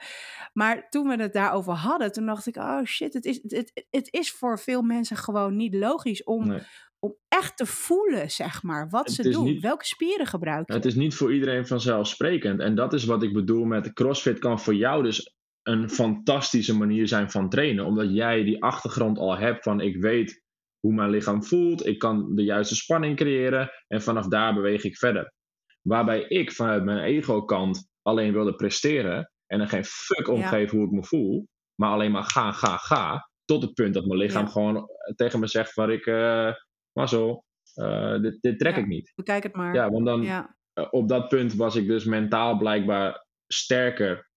[0.53, 4.07] Maar toen we het daarover hadden, toen dacht ik, oh shit, het is, het, het
[4.13, 6.59] is voor veel mensen gewoon niet logisch om,
[7.03, 9.59] om echt te voelen, zeg maar, wat ze doen.
[9.59, 10.75] welke spieren gebruiken.
[10.75, 12.59] Het is niet voor iedereen vanzelfsprekend.
[12.59, 17.07] En dat is wat ik bedoel met CrossFit kan voor jou dus een fantastische manier
[17.07, 17.85] zijn van trainen.
[17.85, 20.41] Omdat jij die achtergrond al hebt van ik weet
[20.79, 21.85] hoe mijn lichaam voelt.
[21.85, 23.69] Ik kan de juiste spanning creëren.
[23.87, 25.33] En vanaf daar beweeg ik verder.
[25.81, 29.31] Waarbij ik vanuit mijn ego-kant alleen wilde presteren.
[29.47, 30.65] En er geen fuck om ja.
[30.65, 31.47] hoe ik me voel.
[31.75, 33.29] Maar alleen maar ga, ga, ga.
[33.45, 36.05] Tot het punt dat mijn lichaam gewoon tegen me zegt waar ik...
[36.05, 36.51] Uh,
[36.93, 39.11] mazzel, uh, dit, dit trek ik niet.
[39.15, 39.73] Bekijk het maar.
[39.73, 40.43] Ja, want dan uh,
[40.89, 44.29] op dat punt was ik dus mentaal blijkbaar sterker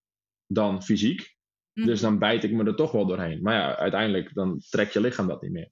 [0.47, 1.35] dan fysiek.
[1.73, 2.11] Dus mhm.
[2.11, 3.42] dan bijt ik me er toch wel doorheen.
[3.42, 5.71] Maar ja, uiteindelijk dan trekt je lichaam dat niet meer.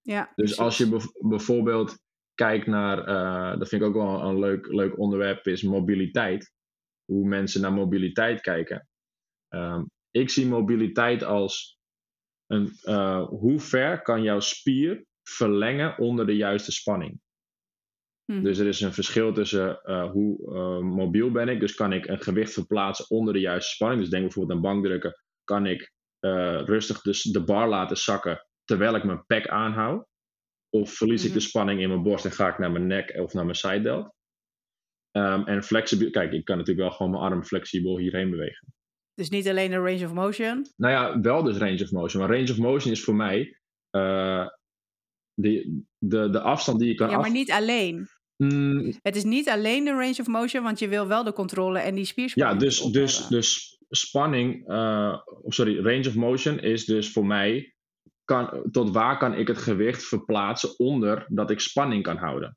[0.00, 1.98] Ja, dus als je bijvoorbeeld
[2.34, 6.52] kijkt naar, uh, dat vind ik ook wel een leuk, leuk onderwerp, is mobiliteit.
[7.04, 8.88] Hoe mensen naar mobiliteit kijken.
[9.54, 11.78] Um, ik zie mobiliteit als
[12.46, 17.20] een, uh, hoe ver kan jouw spier verlengen onder de juiste spanning.
[18.24, 18.42] Hmm.
[18.42, 21.60] Dus er is een verschil tussen uh, hoe uh, mobiel ben ik.
[21.60, 24.00] Dus kan ik een gewicht verplaatsen onder de juiste spanning.
[24.00, 25.22] Dus denk bijvoorbeeld aan bankdrukken.
[25.44, 30.06] Kan ik uh, rustig dus de bar laten zakken terwijl ik mijn pek aanhoud?
[30.70, 31.46] Of verlies ik de mhm.
[31.46, 34.16] spanning in mijn borst en ga ik naar mijn nek of naar mijn side delt?
[35.16, 38.72] Um, en flexibel, kijk, ik kan natuurlijk wel gewoon mijn arm flexibel hierheen bewegen.
[39.14, 40.66] Dus niet alleen de range of motion?
[40.76, 42.22] Nou ja, wel dus range of motion.
[42.22, 43.58] Maar range of motion is voor mij
[45.40, 48.08] de, de, de afstand die je kan Ja, maar niet alleen.
[48.36, 48.94] Mm.
[49.02, 51.94] Het is niet alleen de range of motion, want je wil wel de controle en
[51.94, 52.60] die spierspanning.
[52.60, 57.74] Ja, dus, dus, dus spanning, uh, sorry, range of motion is dus voor mij,
[58.24, 62.56] kan, tot waar kan ik het gewicht verplaatsen onder dat ik spanning kan houden.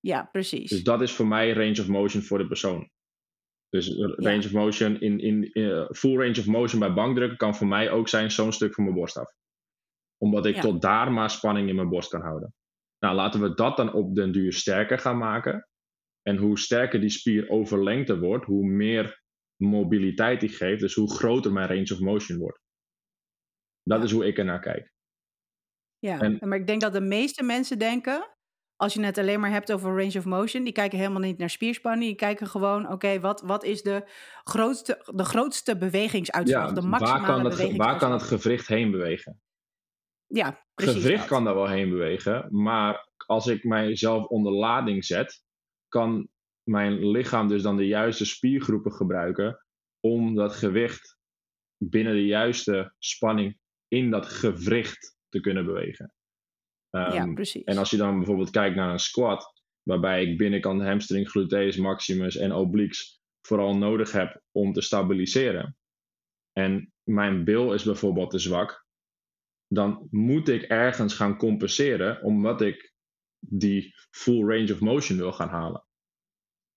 [0.00, 0.70] Ja, precies.
[0.70, 2.90] Dus dat is voor mij range of motion voor de persoon.
[3.68, 7.66] Dus range of motion in, in, in, full range of motion bij bankdrukken kan voor
[7.66, 9.32] mij ook zijn zo'n stuk van mijn borst af.
[10.18, 12.54] Omdat ik tot daar maar spanning in mijn borst kan houden.
[12.98, 15.68] Nou, laten we dat dan op den duur sterker gaan maken.
[16.22, 19.22] En hoe sterker die spier overlengte wordt, hoe meer
[19.56, 20.80] mobiliteit die geeft.
[20.80, 22.60] Dus hoe groter mijn range of motion wordt.
[23.82, 24.92] Dat is hoe ik er naar kijk.
[25.98, 28.34] Ja, maar ik denk dat de meeste mensen denken,
[28.76, 31.50] als je het alleen maar hebt over range of motion, die kijken helemaal niet naar
[31.50, 32.04] spierspanning.
[32.04, 34.08] Die kijken gewoon, oké, wat, wat is de
[34.44, 36.72] grootste, de grootste bewegingsuitslag?
[36.72, 39.40] de maximale waar kan, het, waar kan het gewricht heen bewegen?
[40.34, 41.02] Ja, precies.
[41.02, 45.42] Gewricht kan daar wel heen bewegen, maar als ik mijzelf onder lading zet,
[45.88, 46.28] kan
[46.62, 49.64] mijn lichaam dus dan de juiste spiergroepen gebruiken
[50.00, 51.18] om dat gewicht
[51.76, 56.14] binnen de juiste spanning in dat gewricht te kunnen bewegen.
[56.90, 57.64] ja, ehm, precies.
[57.64, 62.36] En als je dan bijvoorbeeld kijkt naar een squat, waarbij ik binnenkant hamstring, gluteus maximus
[62.36, 65.76] en obliques vooral nodig heb om te stabiliseren.
[66.52, 68.83] En mijn bil is bijvoorbeeld te zwak,
[69.74, 72.92] dan moet ik ergens gaan compenseren omdat ik
[73.38, 75.84] die full range of motion wil gaan halen.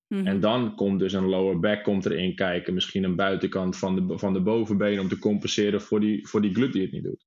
[0.07, 0.39] En mhm.
[0.39, 2.73] dan komt dus een lower back komt erin kijken.
[2.73, 6.53] Misschien een buitenkant van de, van de bovenbeen om te compenseren voor die, voor die
[6.53, 7.25] glute die het niet doet.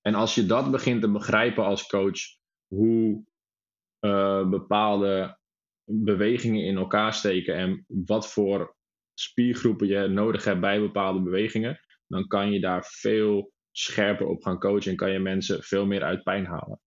[0.00, 2.20] En als je dat begint te begrijpen als coach,
[2.66, 3.24] hoe
[4.00, 5.38] uh, bepaalde
[5.84, 8.76] bewegingen in elkaar steken en wat voor
[9.14, 14.58] spiergroepen je nodig hebt bij bepaalde bewegingen, dan kan je daar veel scherper op gaan
[14.58, 16.80] coachen en kan je mensen veel meer uit pijn halen.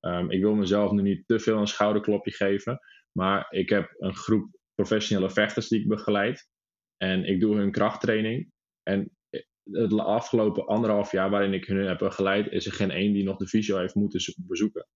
[0.00, 2.78] Um, ik wil mezelf nu niet te veel een schouderklopje geven,
[3.12, 6.48] maar ik heb een groep professionele vechters die ik begeleid.
[6.96, 8.52] En ik doe hun krachttraining.
[8.82, 9.10] En
[9.70, 13.36] het afgelopen anderhalf jaar waarin ik hun heb begeleid, is er geen één die nog
[13.36, 14.86] de fysio heeft moeten bezoeken.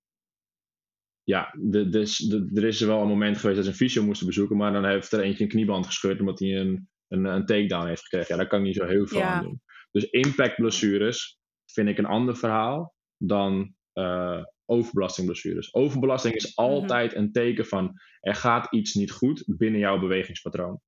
[1.23, 1.55] Ja,
[1.91, 4.85] dus er is wel een moment geweest dat ze een fysio moesten bezoeken, maar dan
[4.85, 8.29] heeft er eentje een knieband gescheurd omdat hij een, een, een takedown heeft gekregen.
[8.29, 9.63] Ja, daar kan ik niet zo heel veel aan doen.
[9.91, 11.41] Dus impactblessures
[11.73, 15.75] vind ik een ander verhaal dan uh, overbelastingblessures.
[15.75, 16.69] Overbelasting is mhm.
[16.69, 20.81] altijd een teken van er gaat iets niet goed binnen jouw bewegingspatroon.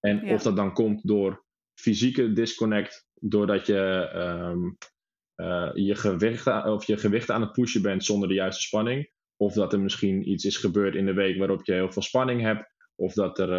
[0.00, 1.44] En of dat dan komt door
[1.74, 4.76] fysieke disconnect, doordat je um,
[5.36, 9.10] uh, je, gewicht aan, of je gewicht aan het pushen bent zonder de juiste spanning.
[9.36, 12.40] Of dat er misschien iets is gebeurd in de week waarop je heel veel spanning
[12.40, 12.72] hebt.
[12.94, 13.50] Of dat, er,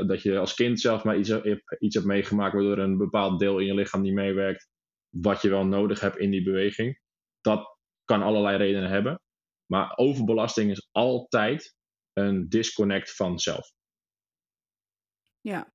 [0.00, 1.32] uh, dat je als kind zelf maar iets,
[1.78, 4.68] iets hebt meegemaakt waardoor een bepaald deel in je lichaam niet meewerkt.
[5.08, 7.00] Wat je wel nodig hebt in die beweging.
[7.40, 9.20] Dat kan allerlei redenen hebben.
[9.66, 11.76] Maar overbelasting is altijd
[12.12, 13.70] een disconnect van zelf.
[15.40, 15.72] Ja.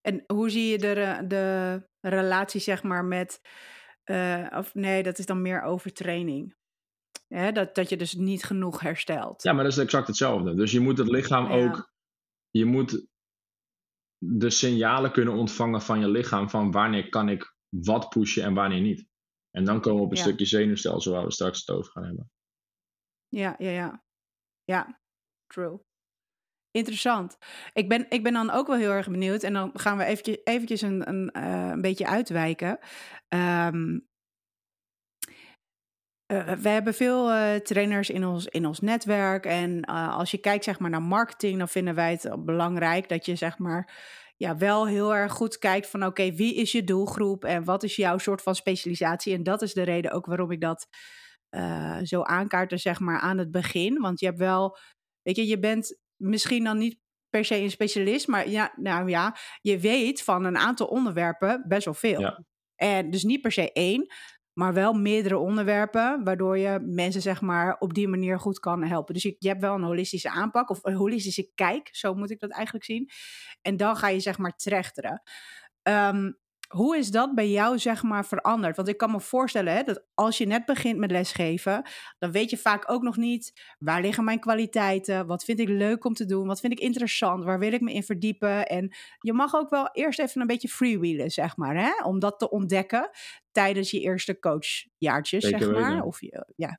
[0.00, 3.40] En hoe zie je de, de relatie, zeg maar, met.
[4.04, 6.56] Uh, of nee, dat is dan meer overtraining.
[7.28, 7.52] Hè?
[7.52, 9.42] Dat, dat je dus niet genoeg herstelt.
[9.42, 10.54] Ja, maar dat is exact hetzelfde.
[10.54, 11.92] Dus je moet het lichaam ook.
[12.50, 13.06] Je moet
[14.18, 18.80] de signalen kunnen ontvangen van je lichaam van wanneer kan ik wat pushen en wanneer
[18.80, 19.06] niet.
[19.50, 22.30] En dan komen we op een stukje zenuwstelsel waar we straks het over gaan hebben.
[23.28, 24.04] Ja, ja, ja.
[24.64, 25.00] Ja,
[25.46, 25.80] true.
[26.70, 27.38] Interessant.
[27.72, 29.42] Ik ben, ik ben dan ook wel heel erg benieuwd.
[29.42, 32.78] En dan gaan we eventjes, eventjes een, een, uh, een beetje uitwijken.
[33.28, 34.08] Um,
[36.32, 39.46] uh, we hebben veel uh, trainers in ons, in ons netwerk.
[39.46, 43.36] En als je kijkt zeg maar, naar marketing, dan vinden wij het belangrijk dat je
[43.36, 43.92] zeg maar
[44.36, 47.96] ja, wel heel erg goed kijkt van oké, wie is je doelgroep en wat is
[47.96, 49.34] jouw soort van specialisatie.
[49.34, 50.86] En dat is de reden ook waarom ik dat
[51.50, 54.00] uh, zo aankaarten, zeg maar, aan het begin.
[54.00, 54.78] Want je hebt wel,
[55.22, 59.36] weet je, je bent misschien dan niet per se een specialist, maar ja, nou ja,
[59.60, 62.20] je weet van een aantal onderwerpen best wel veel.
[62.20, 62.44] Ja.
[62.76, 64.06] En dus niet per se één,
[64.54, 69.14] maar wel meerdere onderwerpen, waardoor je mensen zeg maar op die manier goed kan helpen.
[69.14, 72.40] Dus je, je, hebt wel een holistische aanpak of een holistische kijk, zo moet ik
[72.40, 73.10] dat eigenlijk zien.
[73.62, 75.22] En dan ga je zeg maar trechteren.
[75.82, 76.38] Um,
[76.74, 78.76] hoe is dat bij jou, zeg maar, veranderd?
[78.76, 81.82] Want ik kan me voorstellen hè, dat als je net begint met lesgeven,
[82.18, 86.04] dan weet je vaak ook nog niet waar liggen mijn kwaliteiten, wat vind ik leuk
[86.04, 88.66] om te doen, wat vind ik interessant, waar wil ik me in verdiepen.
[88.66, 92.38] En je mag ook wel eerst even een beetje freewheelen, zeg maar, hè, om dat
[92.38, 93.10] te ontdekken
[93.50, 96.02] tijdens je eerste coachjaartjes, zeg maar.
[96.02, 96.78] Of je, ja.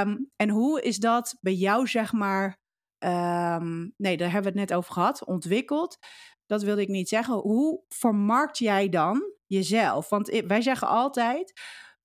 [0.00, 2.58] Um, en hoe is dat bij jou, zeg maar,
[3.04, 5.98] um, nee, daar hebben we het net over gehad, ontwikkeld
[6.50, 7.34] dat wilde ik niet zeggen.
[7.34, 10.08] Hoe vermarkt jij dan jezelf?
[10.08, 11.52] Want wij zeggen altijd,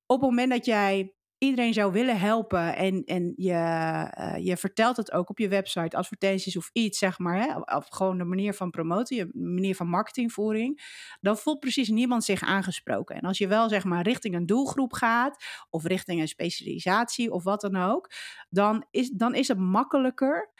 [0.05, 4.97] op het moment dat jij iedereen zou willen helpen en, en je, uh, je vertelt
[4.97, 8.53] het ook op je website, advertenties of iets, zeg maar, hè, of gewoon de manier
[8.53, 10.81] van promoten, je manier van marketingvoering,
[11.21, 13.15] dan voelt precies niemand zich aangesproken.
[13.15, 17.43] En als je wel, zeg maar, richting een doelgroep gaat of richting een specialisatie of
[17.43, 18.11] wat dan ook,
[18.49, 20.53] dan is, dan is het makkelijker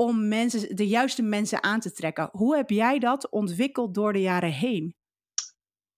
[0.00, 2.28] om mensen, de juiste mensen aan te trekken.
[2.32, 4.94] Hoe heb jij dat ontwikkeld door de jaren heen?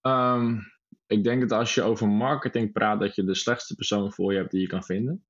[0.00, 0.58] Ehm,
[1.06, 4.38] ik denk dat als je over marketing praat, dat je de slechtste persoon voor je
[4.38, 5.26] hebt die je kan vinden.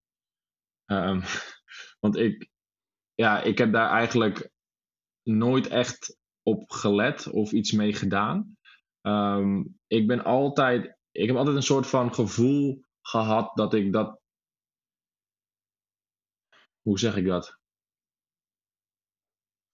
[0.86, 1.22] Um,
[2.02, 2.48] want ik,
[3.14, 4.50] ja, ik heb daar eigenlijk
[5.22, 8.56] nooit echt op gelet of iets mee gedaan.
[9.00, 14.20] Ehm, ik ben altijd, ik heb altijd een soort van gevoel gehad dat ik dat.
[16.80, 17.59] Hoe zeg ik dat?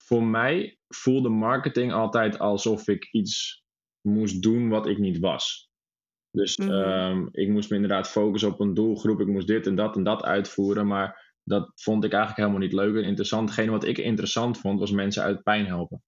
[0.07, 3.65] Voor mij voelde marketing altijd alsof ik iets
[4.01, 5.71] moest doen wat ik niet was.
[6.31, 9.21] Dus mm ik moest me inderdaad focussen op een doelgroep.
[9.21, 10.87] Ik moest dit en dat en dat uitvoeren.
[10.87, 13.49] Maar dat vond ik eigenlijk helemaal niet leuk en interessant.
[13.49, 16.03] Hetgene wat ik interessant vond, was mensen uit pijn helpen.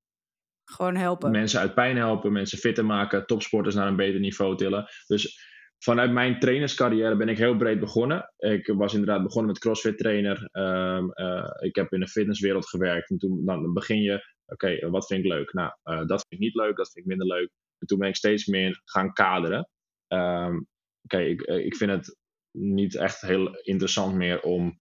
[0.65, 1.31] Gewoon helpen.
[1.31, 4.89] Mensen uit pijn helpen, mensen fitter maken, topsporters naar een beter niveau tillen.
[5.07, 5.48] Dus
[5.79, 8.33] vanuit mijn trainerscarrière ben ik heel breed begonnen.
[8.37, 10.49] Ik was inderdaad begonnen met crossfit trainer.
[10.53, 13.11] Ehm, eh, ik heb in de fitnesswereld gewerkt.
[13.11, 15.53] En toen dan begin je, oké, wat vind ik leuk?
[15.53, 17.51] Nou, uh, dat vind ik niet leuk, dat vind ik minder leuk.
[17.79, 19.69] En toen ben ik steeds meer gaan kaderen.
[20.09, 20.67] Um,
[21.03, 22.17] oké, ik, eh, ik vind het
[22.51, 24.81] niet echt heel interessant meer om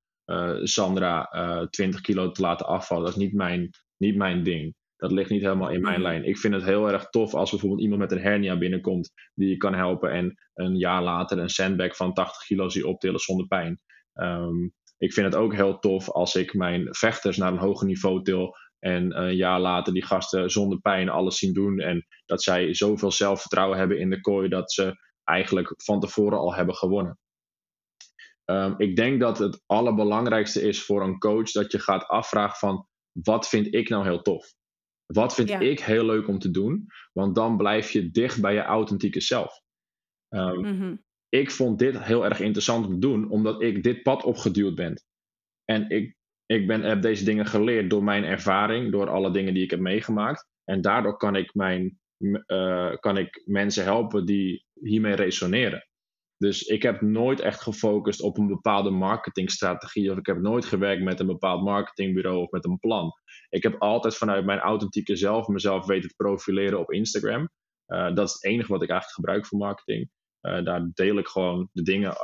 [0.63, 1.29] Sandra
[1.69, 3.05] 20 kilo te laten afvallen.
[3.05, 4.75] Dat is niet mijn, niet mijn ding.
[4.97, 6.03] Dat ligt niet helemaal in mijn mm.
[6.03, 6.23] lijn.
[6.23, 9.57] Ik vind het heel erg tof als bijvoorbeeld iemand met een hernia binnenkomt die je
[9.57, 13.79] kan helpen en een jaar later een sandbag van 80 kilo zie optillen zonder pijn.
[14.13, 14.63] Ehm,
[14.97, 18.55] ik vind het ook heel tof als ik mijn vechters naar een hoger niveau til
[18.79, 23.11] en een jaar later die gasten zonder pijn alles zien doen en dat zij zoveel
[23.11, 27.19] zelfvertrouwen hebben in de kooi dat ze eigenlijk van tevoren al hebben gewonnen.
[28.45, 32.87] Ehm, ik denk dat het allerbelangrijkste is voor een coach dat je gaat afvragen van
[33.11, 34.56] wat vind ik nou heel tof?
[35.07, 36.85] Wat vind ik heel leuk om te doen?
[37.13, 39.61] Want dan blijf je dicht bij je authentieke zelf.
[40.29, 40.95] Ehm, mhm.
[41.29, 45.01] Ik vond dit heel erg interessant om te doen, omdat ik dit pad opgeduwd ben.
[45.65, 46.15] En ik,
[46.45, 49.79] ik ben, heb deze dingen geleerd door mijn ervaring, door alle dingen die ik heb
[49.79, 50.47] meegemaakt.
[50.63, 55.87] En daardoor kan ik, mijn, uh, kan ik mensen helpen die hiermee resoneren.
[56.37, 61.03] Dus ik heb nooit echt gefocust op een bepaalde marketingstrategie of ik heb nooit gewerkt
[61.03, 63.11] met een bepaald marketingbureau of met een plan.
[63.49, 67.49] Ik heb altijd vanuit mijn authentieke zelf mezelf weten te profileren op Instagram.
[67.87, 70.09] Uh, dat is het enige wat ik eigenlijk gebruik voor marketing.
[70.41, 72.15] Uh, daar deel ik gewoon de dingen,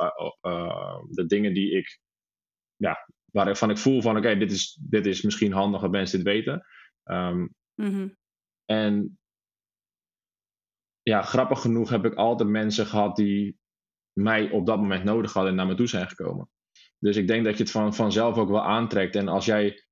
[0.42, 1.98] uh, de dingen die ik,
[2.76, 6.26] ja, waarvan ik voel van oké, dit, is, dit is misschien handig dat mensen dit
[6.26, 6.66] weten.
[7.04, 8.16] Um, mm-hmm.
[8.64, 9.18] En
[11.02, 13.58] ja, grappig genoeg heb ik altijd mensen gehad die
[14.12, 16.50] mij op dat moment nodig hadden en naar me toe zijn gekomen.
[16.98, 19.16] Dus ik denk dat je het van, vanzelf ook wel aantrekt.
[19.16, 19.83] En als jij.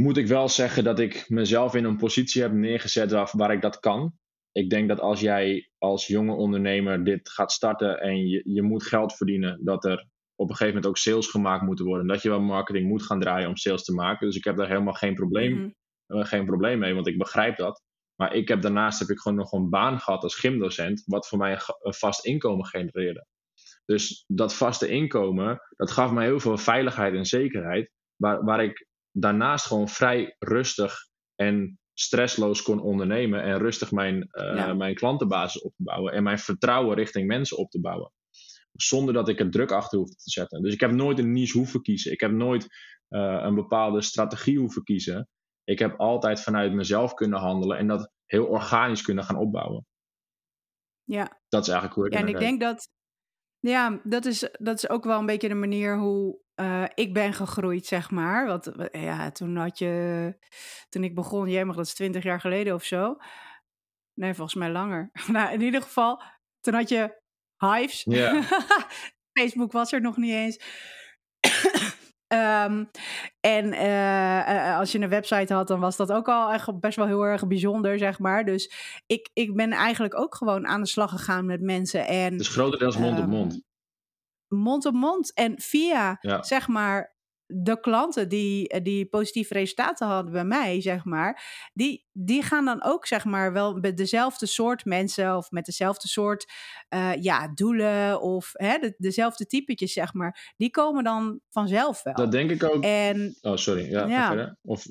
[0.00, 3.62] Moet ik wel zeggen dat ik mezelf in een positie heb neergezet waar, waar ik
[3.62, 4.12] dat kan.
[4.52, 8.82] Ik denk dat als jij als jonge ondernemer dit gaat starten en je, je moet
[8.82, 12.06] geld verdienen, dat er op een gegeven moment ook sales gemaakt moeten worden.
[12.06, 14.26] Dat je wel marketing moet gaan draaien om sales te maken.
[14.26, 16.18] Dus ik heb daar helemaal geen probleem, mhm.
[16.20, 17.82] eh, geen probleem mee, want ik begrijp dat.
[18.14, 21.38] Maar ik heb daarnaast heb ik gewoon nog een baan gehad als gymdocent, wat voor
[21.38, 23.26] mij een vast inkomen genereerde.
[23.84, 28.87] Dus dat vaste inkomen, dat gaf mij heel veel veiligheid en zekerheid, waar, waar ik
[29.20, 30.96] daarnaast gewoon vrij rustig
[31.34, 36.38] en stressloos kon ondernemen en rustig mijn, uh, mijn klantenbasis op te bouwen en mijn
[36.38, 38.12] vertrouwen richting mensen op te bouwen.
[38.72, 40.62] Zonder dat ik er druk achter hoefde te zetten.
[40.62, 42.12] Dus ik heb nooit een niche hoeven kiezen.
[42.12, 42.64] Ik heb nooit
[43.08, 45.28] uh, een bepaalde strategie hoeven kiezen
[45.68, 49.86] ik heb altijd vanuit mezelf kunnen handelen en dat heel organisch kunnen gaan opbouwen.
[51.04, 51.40] Ja.
[51.48, 52.88] Dat is eigenlijk hoe ik ja, En ik denk dat,
[53.58, 57.32] ja, dat is, dat is ook wel een beetje de manier hoe uh, ik ben
[57.32, 58.46] gegroeid, zeg maar.
[58.46, 60.34] Want eh, ja, toen had je,
[60.88, 63.16] toen ik begon, jij mag dat is twintig jaar geleden of zo.
[64.14, 65.10] Nee, volgens mij langer.
[65.26, 66.22] nou, in ieder geval,
[66.60, 67.20] toen had je
[67.56, 68.02] Hives.
[68.04, 68.42] Ja.
[69.38, 70.60] Facebook was er nog niet eens.
[72.28, 72.84] Ehm,
[73.40, 77.06] en uh, als je een website had, dan was dat ook al echt best wel
[77.06, 78.44] heel erg bijzonder, zeg maar.
[78.44, 78.72] Dus
[79.06, 82.06] ik, ik ben eigenlijk ook gewoon aan de slag gegaan met mensen.
[82.06, 83.32] En, dus grotendeels mond op mond.
[83.32, 83.67] Um, mond
[84.86, 85.34] op mond.
[85.34, 87.16] En via, zeg maar,
[87.50, 92.64] de klanten die, eh, die positieve resultaten hadden bij mij, zeg maar, die, die gaan
[92.64, 96.52] dan ook, zeg maar, wel met dezelfde soort mensen of met dezelfde soort
[96.94, 102.14] uh, ja, doelen of hè, de, dezelfde typetjes, zeg maar, die komen dan vanzelf wel.
[102.14, 102.84] Dat denk ik ook.
[102.84, 103.90] En, oh, sorry.
[103.90, 104.56] Ja, ja.
[104.62, 104.86] Of...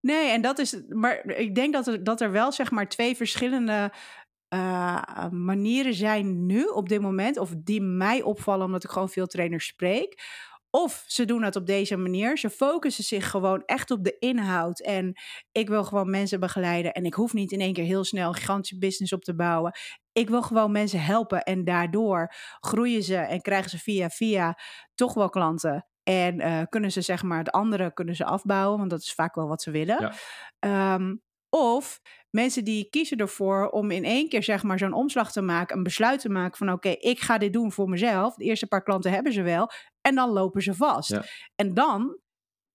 [0.00, 3.16] Nee, en dat is, maar ik denk dat er, dat er wel, zeg maar, twee
[3.16, 3.92] verschillende
[4.54, 9.26] uh, manieren zijn nu op dit moment, of die mij opvallen omdat ik gewoon veel
[9.26, 10.22] trainers spreek
[10.70, 12.38] of ze doen het op deze manier.
[12.38, 14.80] Ze focussen zich gewoon echt op de inhoud.
[14.80, 15.20] En
[15.52, 16.92] ik wil gewoon mensen begeleiden.
[16.92, 19.72] En ik hoef niet in één keer heel snel een gigantische business op te bouwen.
[20.12, 21.42] Ik wil gewoon mensen helpen.
[21.42, 24.58] En daardoor groeien ze en krijgen ze via via
[24.94, 25.86] toch wel klanten.
[26.02, 29.48] En kunnen ze zeg maar het andere kunnen ze afbouwen, want dat is vaak wel
[29.48, 30.12] wat ze willen.
[30.58, 31.16] Ehm,
[31.48, 32.00] of
[32.30, 35.82] mensen die kiezen ervoor om in één keer zeg maar zo'n omslag te maken, een
[35.82, 38.34] besluit te maken van oké, ik ga dit doen voor mezelf.
[38.34, 39.70] De eerste paar klanten hebben ze wel
[40.00, 41.18] en dan lopen ze vast.
[41.54, 42.18] En dan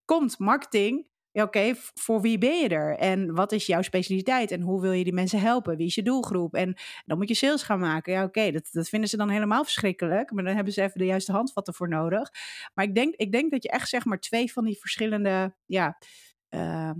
[0.04, 1.12] komt marketing.
[1.30, 2.98] Ja, oké, voor wie ben je er?
[2.98, 4.50] En wat is jouw specialiteit?
[4.50, 5.76] En hoe wil je die mensen helpen?
[5.76, 6.54] Wie is je doelgroep?
[6.54, 8.12] En dan moet je sales gaan maken.
[8.12, 10.30] Ja, oké, dat, dat vinden ze dan helemaal verschrikkelijk.
[10.30, 12.30] Maar dan hebben ze even de juiste handvatten voor nodig.
[12.74, 15.98] Maar ik denk, ik denk dat je echt zeg maar twee van die verschillende ja,
[16.50, 16.92] uh,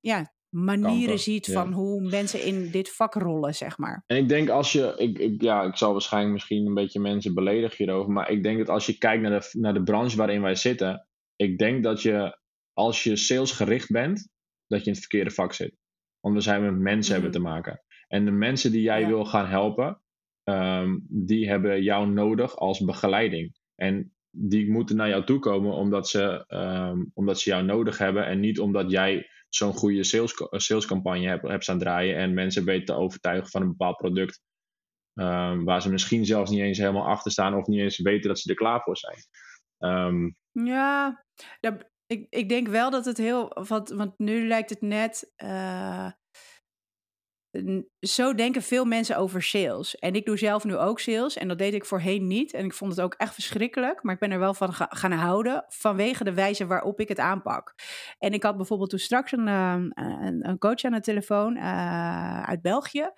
[0.00, 4.02] ja, manieren ziet van hoe mensen in dit vak rollen, zeg maar.
[4.06, 7.34] En ik denk als je, ik, ik, ja, ik zal waarschijnlijk misschien een beetje mensen
[7.34, 10.42] beledigen hierover, maar ik denk dat als je kijkt naar de, naar de branche waarin
[10.42, 12.38] wij zitten, ik denk dat je,
[12.72, 14.28] als je salesgericht bent,
[14.66, 15.76] dat je in het verkeerde vak zit.
[16.20, 17.40] Want we zijn met mensen hebben mhm.
[17.40, 17.82] te maken.
[18.08, 20.02] En de mensen die jij wil gaan helpen,
[20.42, 23.58] ehm, die hebben jou nodig als begeleiding.
[23.74, 28.26] En die moeten naar jou toe komen omdat ze, um, omdat ze jou nodig hebben
[28.26, 32.64] en niet omdat jij zo'n goede sales, eh, salescampagne hebt, hebt staan draaien en mensen
[32.64, 34.40] weten te overtuigen van een bepaald product.
[35.14, 38.38] Um, waar ze misschien zelfs niet eens helemaal achter staan of niet eens weten dat
[38.38, 39.18] ze er klaar voor zijn.
[39.78, 41.24] Um, ja,
[42.06, 43.48] ik, ik denk wel dat het heel.
[43.68, 45.32] Want, want nu lijkt het net.
[45.36, 46.10] Uh,
[48.00, 49.98] zo denken veel mensen over sales.
[49.98, 51.36] En ik doe zelf nu ook sales.
[51.36, 52.52] En dat deed ik voorheen niet.
[52.52, 54.02] En ik vond het ook echt verschrikkelijk.
[54.02, 55.64] Maar ik ben er wel van gaan houden.
[55.68, 57.74] Vanwege de wijze waarop ik het aanpak.
[58.18, 59.90] En ik had bijvoorbeeld toen straks een, ehm,
[60.40, 63.10] een, coach aan de telefoon uh, uit België.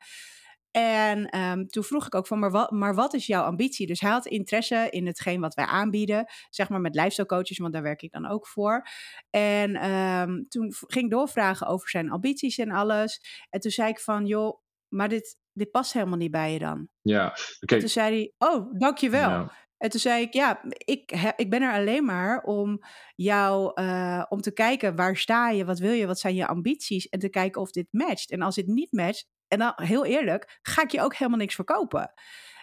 [0.73, 3.87] En um, toen vroeg ik ook van, maar wat, maar wat is jouw ambitie?
[3.87, 7.73] Dus hij had interesse in hetgeen wat wij aanbieden, zeg maar met lifestyle coaches, want
[7.73, 8.87] daar werk ik dan ook voor.
[9.31, 13.21] En um, toen ging ik doorvragen over zijn ambities en alles.
[13.51, 16.89] En toen zei ik van, joh, maar dit, dit past helemaal niet bij je dan.
[17.03, 17.79] Ja, oké.
[17.79, 19.31] Toen zei hij, oh, dankjewel.
[19.31, 19.53] Ja.
[19.77, 22.79] En toen zei ik, ja, ik, ik ben er alleen maar om
[23.15, 27.09] jou, uh, om te kijken waar sta je, wat wil je, wat zijn je ambities
[27.09, 28.31] en te kijken of dit matcht.
[28.31, 31.55] En als dit niet matcht, en dan heel eerlijk, ga ik je ook helemaal niks
[31.55, 32.13] verkopen.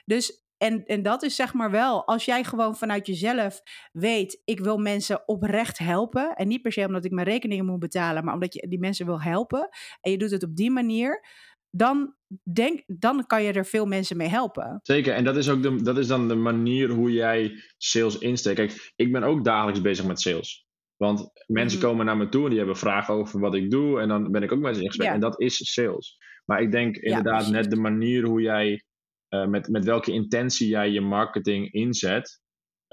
[0.05, 3.61] Dus en, en dat is zeg maar wel, als jij gewoon vanuit jezelf
[3.91, 6.35] weet, ik wil mensen oprecht helpen.
[6.35, 9.05] En niet per se omdat ik mijn rekeningen moet betalen, maar omdat je die mensen
[9.05, 9.69] wil helpen.
[10.01, 11.25] En je doet het op die manier.
[11.71, 12.15] Dan,
[12.53, 14.79] denk, dan kan je er veel mensen mee helpen.
[14.83, 18.55] Zeker, en dat is, ook de, dat is dan de manier hoe jij sales insteekt.
[18.55, 20.67] Kijk, ik ben ook dagelijks bezig met sales.
[20.95, 21.87] Want mensen mhm.
[21.87, 23.99] komen naar me toe en die hebben vragen over wat ik doe.
[24.01, 25.09] En dan ben ik ook met ze in gesprek.
[25.09, 26.17] En dat is sales.
[26.49, 28.83] Maar ik denk inderdaad net de manier hoe jij,
[29.29, 32.41] uh, met, met welke intentie jij je marketing inzet,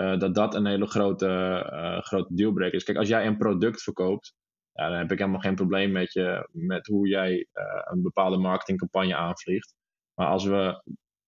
[0.01, 1.27] uh, dat dat een hele grote,
[1.73, 2.85] uh, grote dealbreaker is.
[2.85, 4.35] Kijk, als jij een product verkoopt,
[4.73, 7.47] ja, dan heb ik helemaal geen probleem met, je, met hoe jij
[7.85, 9.75] een bepaalde marketingcampagne aanvliegt.
[10.15, 10.83] Maar als we,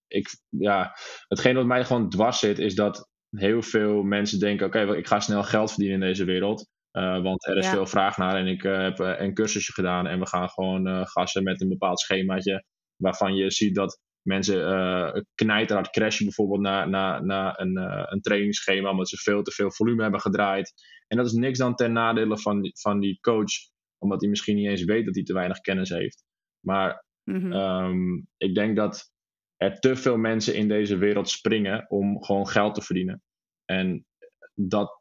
[0.06, 0.92] ik, ja,
[1.28, 5.06] hetgeen wat mij gewoon dwars zit, is dat heel veel mensen denken: oké, okay, ik
[5.06, 6.68] ga snel geld verdienen in deze wereld.
[6.98, 10.06] Uh, want er is veel vraag naar en ik uh, heb uh, een cursusje gedaan
[10.06, 12.64] en we gaan gewoon gassen met een bepaald schemaatje
[12.96, 17.76] waarvan je ziet dat mensen knijterhard crashen bijvoorbeeld naar, naar, naar een,
[18.12, 20.72] een trainingsschema omdat ze veel te veel volume hebben gedraaid.
[21.06, 23.52] En dat is niks dan ten nadele van, van die coach,
[23.98, 26.24] omdat hij misschien niet eens weet dat hij te weinig kennis heeft.
[26.60, 29.10] Maar mm um, ik denk dat
[29.56, 33.22] er te veel mensen in deze wereld springen om gewoon geld te verdienen.
[33.64, 34.06] En
[34.54, 35.00] dat,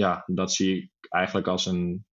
[0.00, 2.04] ja, dat zie ik eigenlijk als een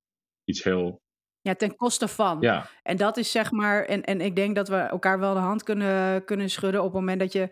[0.44, 1.02] iets heel.
[1.42, 2.38] Ja, ten koste van.
[2.42, 2.70] Ja.
[2.84, 5.64] En dat is zeg maar, en, en ik denk dat we elkaar wel de hand
[5.64, 7.50] kunnen, kunnen schudden op het moment dat je.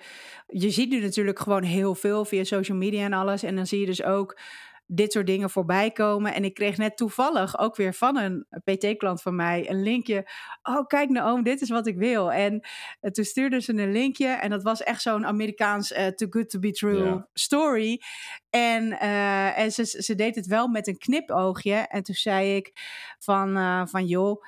[0.47, 3.43] Je ziet nu natuurlijk gewoon heel veel via social media en alles.
[3.43, 4.39] En dan zie je dus ook
[4.87, 6.33] dit soort dingen voorbij komen.
[6.33, 10.29] En ik kreeg net toevallig ook weer van een PT-klant van mij een linkje.
[10.63, 12.31] Oh, kijk nou, oom, dit is wat ik wil.
[12.31, 14.27] En uh, toen stuurde ze een linkje.
[14.27, 18.01] En dat was echt zo'n Amerikaans uh, too good to be true story.
[18.49, 21.73] En, uh, en ze, ze deed het wel met een knipoogje.
[21.75, 22.71] En toen zei ik
[23.19, 23.57] van,
[23.89, 24.43] van joh.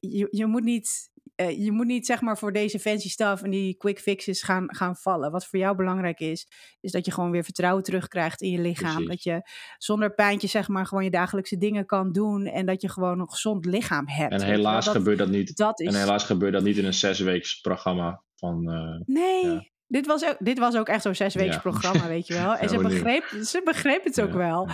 [0.00, 1.10] je, je moet niet
[1.40, 4.74] uh, je moet niet zeg maar voor deze fancy stuff en die quick fixes gaan,
[4.74, 5.30] gaan vallen.
[5.30, 6.48] Wat voor jou belangrijk is,
[6.80, 9.06] is dat je gewoon weer vertrouwen terugkrijgt in je lichaam.
[9.06, 9.40] Dat je
[9.78, 13.30] zonder pijntje zeg maar gewoon je dagelijkse dingen kan doen en dat je gewoon een
[13.30, 14.32] gezond lichaam hebt.
[14.32, 15.56] En helaas dat, gebeurt dat niet.
[15.56, 15.86] Dat is...
[15.86, 18.70] En helaas gebeurt dat niet in een zesweeks programma van.
[18.70, 19.72] Uh, nee.
[19.86, 21.60] Dit was, ook, dit was ook echt zo'n zesweeks ja.
[21.60, 22.54] programma, weet je wel.
[22.60, 24.68] En ze, begreep, ze begreep het ook wel.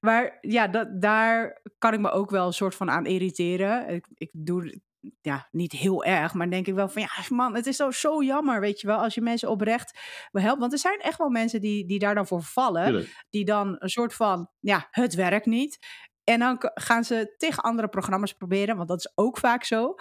[0.00, 3.88] Maar ja, dat, daar kan ik me ook wel een soort van aan irriteren.
[3.88, 4.80] Ik, ik doe
[5.20, 8.22] ja, niet heel erg, maar denk ik wel van ja, man, het is zo, zo
[8.22, 9.98] jammer, weet je wel, als je mensen oprecht
[10.30, 10.60] wil helpen.
[10.60, 13.88] Want er zijn echt wel mensen die, die daar dan voor vallen, die dan een
[13.88, 15.78] soort van, ja, het werkt niet.
[16.24, 19.94] En dan gaan ze tegen andere programma's proberen, want dat is ook vaak zo.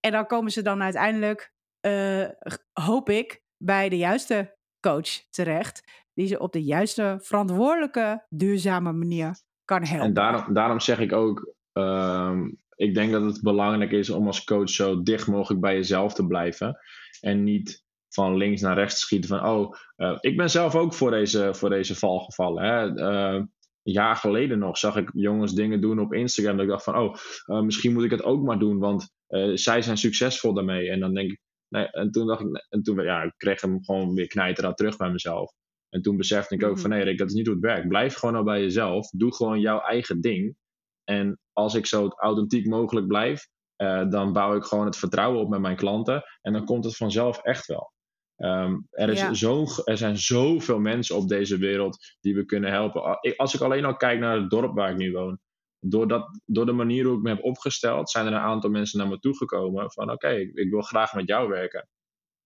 [0.00, 1.52] En dan komen ze dan uiteindelijk,
[1.86, 2.28] uh,
[2.72, 6.04] hoop ik, bij de juiste coach terecht.
[6.14, 10.06] die ze op de juiste, verantwoordelijke, duurzame manier kan helpen.
[10.06, 14.44] En daarom, daarom zeg ik ook, ehm, ik denk dat het belangrijk is om als
[14.44, 16.78] coach zo dicht mogelijk bij jezelf te blijven.
[17.20, 20.94] En niet van links naar rechts te schieten van, oh, uh, ik ben zelf ook
[20.94, 22.64] voor deze, voor deze val gevallen.
[22.64, 22.90] Hè?
[22.90, 23.34] Uh,
[23.82, 26.56] een jaar geleden nog zag ik jongens dingen doen op Instagram.
[26.56, 27.14] Dat ik dacht van, oh,
[27.46, 29.14] uh, misschien moet ik het ook maar doen, want
[29.54, 30.90] zij zijn succesvol daarmee.
[30.90, 33.84] En dan denk ik, nee, en toen dacht ik, en toen, ja, ik kreeg hem
[33.84, 35.52] gewoon weer knijter aan terug bij mezelf.
[35.88, 36.82] En toen besefte ik ook mm -hmm.
[36.82, 37.88] van, nee, Rick, dat is niet hoe het werkt.
[37.88, 39.10] Blijf gewoon al bij jezelf.
[39.10, 40.56] Doe gewoon jouw eigen ding.
[41.04, 45.48] En als ik zo authentiek mogelijk blijf, uh, dan bouw ik gewoon het vertrouwen op
[45.48, 46.22] met mijn klanten.
[46.42, 47.92] En dan komt het vanzelf echt wel.
[48.36, 49.34] Um, er, is Ja.
[49.34, 53.20] zo, er zijn zoveel mensen op deze wereld die we kunnen helpen.
[53.36, 55.38] Als ik alleen al kijk naar het dorp waar ik nu woon.
[55.78, 58.98] Door, dat, door de manier hoe ik me heb opgesteld, zijn er een aantal mensen
[58.98, 59.92] naar me toegekomen.
[59.92, 61.88] Van oké, ik, ik wil graag met jou werken.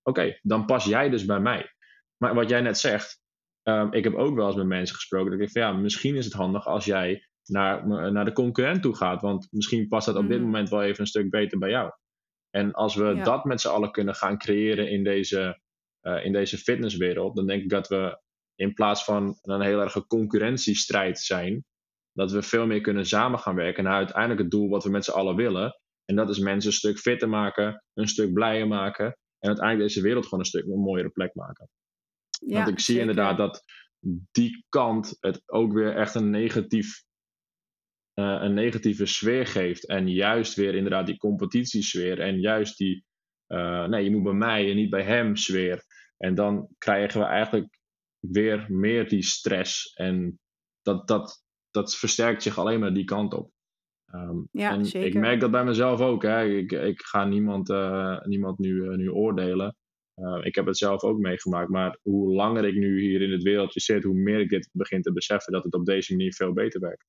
[0.03, 1.75] Oké, dan pas jij dus bij mij.
[2.17, 3.21] Maar wat jij net zegt,
[3.63, 5.31] um, ik heb ook wel eens met mensen gesproken.
[5.31, 8.97] Dat ik van ja, misschien is het handig als jij naar, naar de concurrent toe
[8.97, 9.20] gaat.
[9.22, 10.47] Want misschien past dat op dit Mhm.
[10.47, 11.93] moment wel even een stuk beter bij jou.
[12.51, 13.22] En als we Ja.
[13.22, 15.61] dat met z'n allen kunnen gaan creëren in deze,
[16.01, 18.20] eh, in deze fitnesswereld, dan denk ik dat we
[18.55, 21.64] in plaats van een heel erge concurrentiestrijd zijn,
[22.12, 25.05] dat we veel meer kunnen samen gaan werken naar uiteindelijk het doel wat we met
[25.05, 25.80] z'n allen willen.
[26.05, 29.07] En dat is mensen een stuk fitter maken, een stuk blijer maken
[29.38, 31.68] en uiteindelijk deze wereld gewoon een stuk een mooiere plek maken.
[32.47, 33.11] Ja, Want ik zie zeker.
[33.11, 33.62] inderdaad dat
[34.30, 37.03] die kant het ook weer echt een negatief
[38.21, 39.87] een negatieve sfeer geeft.
[39.87, 42.21] En juist weer inderdaad die competitiesfeer.
[42.21, 43.05] En juist die,
[43.47, 45.85] eh, nee, je moet bij mij en niet bij hem sfeer.
[46.16, 47.79] En dan krijgen we eigenlijk
[48.18, 49.93] weer meer die stress.
[49.95, 50.39] En
[50.83, 53.51] dat, dat, dat versterkt zich alleen maar die kant op.
[54.07, 55.09] Ehm, Ja, en zeker.
[55.09, 56.23] ik merk dat bij mezelf ook.
[56.23, 56.45] Hè.
[56.45, 59.75] Ik, ik ga niemand, eh, niemand nu, eh, nu oordelen.
[60.43, 61.68] Ik heb het zelf ook meegemaakt.
[61.68, 65.03] Maar hoe langer ik nu hier in het wereldje zit, hoe meer ik dit begin
[65.03, 67.07] te beseffen dat het op deze manier veel beter werkt.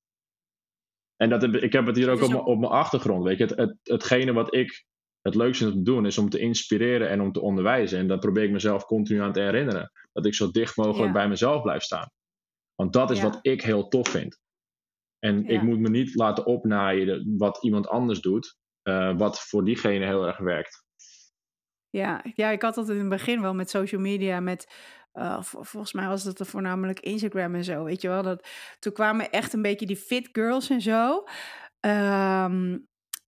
[1.22, 3.24] En dat heb, ik heb het hier ook Het op, op mijn achtergrond.
[3.24, 4.84] Weet je, het, het, hetgene wat ik
[5.20, 7.98] het leukste vind om te doen, is om te inspireren en om te onderwijzen.
[7.98, 9.90] En dat probeer ik mezelf continu aan te herinneren.
[10.12, 11.12] Dat ik zo dicht mogelijk Ja.
[11.12, 12.10] bij mezelf blijf staan.
[12.74, 13.22] Want dat is Ja.
[13.24, 14.40] wat ik heel tof vind.
[15.18, 15.48] En Ja.
[15.48, 20.26] ik moet me niet laten opnaaien wat iemand anders doet, eh, wat voor diegene heel
[20.26, 20.84] erg werkt.
[21.90, 24.72] Ja, ja, ik had dat in het begin wel met social media, met
[25.12, 28.22] eh, vol- volgens mij was er voornamelijk Instagram en zo, weet je wel.
[28.22, 28.48] Dat,
[28.78, 31.24] toen kwamen echt een beetje die fit girls en zo.
[31.80, 32.78] Ehm,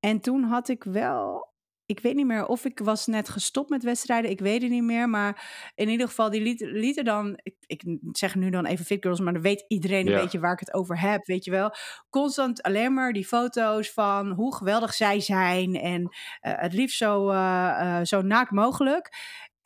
[0.00, 1.52] en toen had ik wel,
[1.86, 4.82] ik weet niet meer of ik was net gestopt met wedstrijden, ik weet het niet
[4.82, 5.08] meer.
[5.08, 7.82] Maar in ieder geval, die lieten, lieten dan, ik, ik
[8.12, 10.20] zeg nu dan even fit girls, maar dan weet iedereen een Ja.
[10.22, 11.70] beetje waar ik het over heb, weet je wel.
[12.10, 16.08] Constant alleen maar die foto's van hoe geweldig zij zijn en
[16.40, 19.10] eh, het liefst zo, eh, zo naakt mogelijk.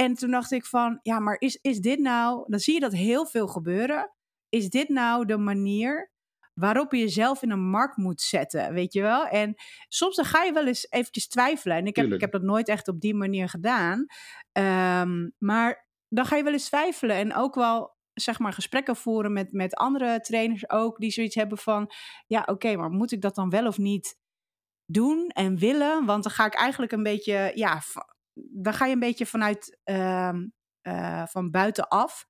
[0.00, 2.44] En toen dacht ik van, ja, maar is, is dit nou...
[2.46, 4.12] Dan zie je dat heel veel gebeuren.
[4.48, 6.10] Is dit nou de manier
[6.54, 9.26] waarop je jezelf in een markt moet zetten, weet je wel?
[9.26, 9.54] En
[9.88, 11.76] soms dan ga je wel eens eventjes twijfelen.
[11.76, 14.06] En ik heb, ik heb dat nooit echt op die manier gedaan.
[14.52, 17.16] Ehm, maar dan ga je wel eens twijfelen.
[17.16, 20.98] En ook wel, zeg maar, gesprekken voeren met, met andere trainers ook...
[20.98, 21.90] die zoiets hebben van,
[22.26, 24.18] ja, oké, maar moet ik dat dan wel of niet
[24.84, 26.04] doen en willen?
[26.04, 27.80] Want dan ga ik eigenlijk een beetje, ja,
[28.50, 30.46] dan ga je een beetje vanuit ehm,
[30.80, 32.26] eh, van buitenaf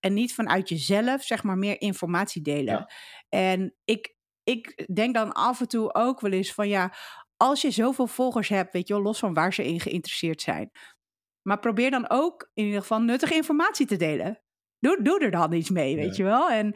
[0.00, 2.74] en niet vanuit jezelf, zeg maar, meer informatie delen.
[2.74, 2.90] Ja.
[3.28, 6.94] En ik, ik denk dan af en toe ook wel eens van ja,
[7.36, 10.70] als je zoveel volgers hebt, weet je wel, los van waar ze in geïnteresseerd zijn.
[11.42, 14.42] Maar probeer dan ook in ieder geval nuttige informatie te delen.
[14.78, 16.24] Doe, doe er dan iets mee, weet Ja.
[16.24, 16.50] je wel.
[16.50, 16.74] En,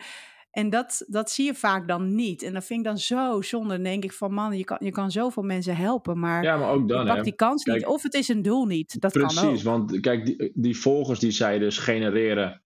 [0.55, 2.43] en dat, dat zie je vaak dan niet.
[2.43, 3.75] En dat vind ik dan zo zonde.
[3.75, 6.71] Dan denk ik van man, je kan, je kan zoveel mensen helpen, maar Ja, maar
[6.71, 7.23] ook dan.
[7.23, 7.87] die kans niet.
[7.87, 9.01] Of het is een doel niet.
[9.01, 9.29] Dat kan ook.
[9.29, 12.63] Precies, want kijk, die, die volgers die zij dus genereren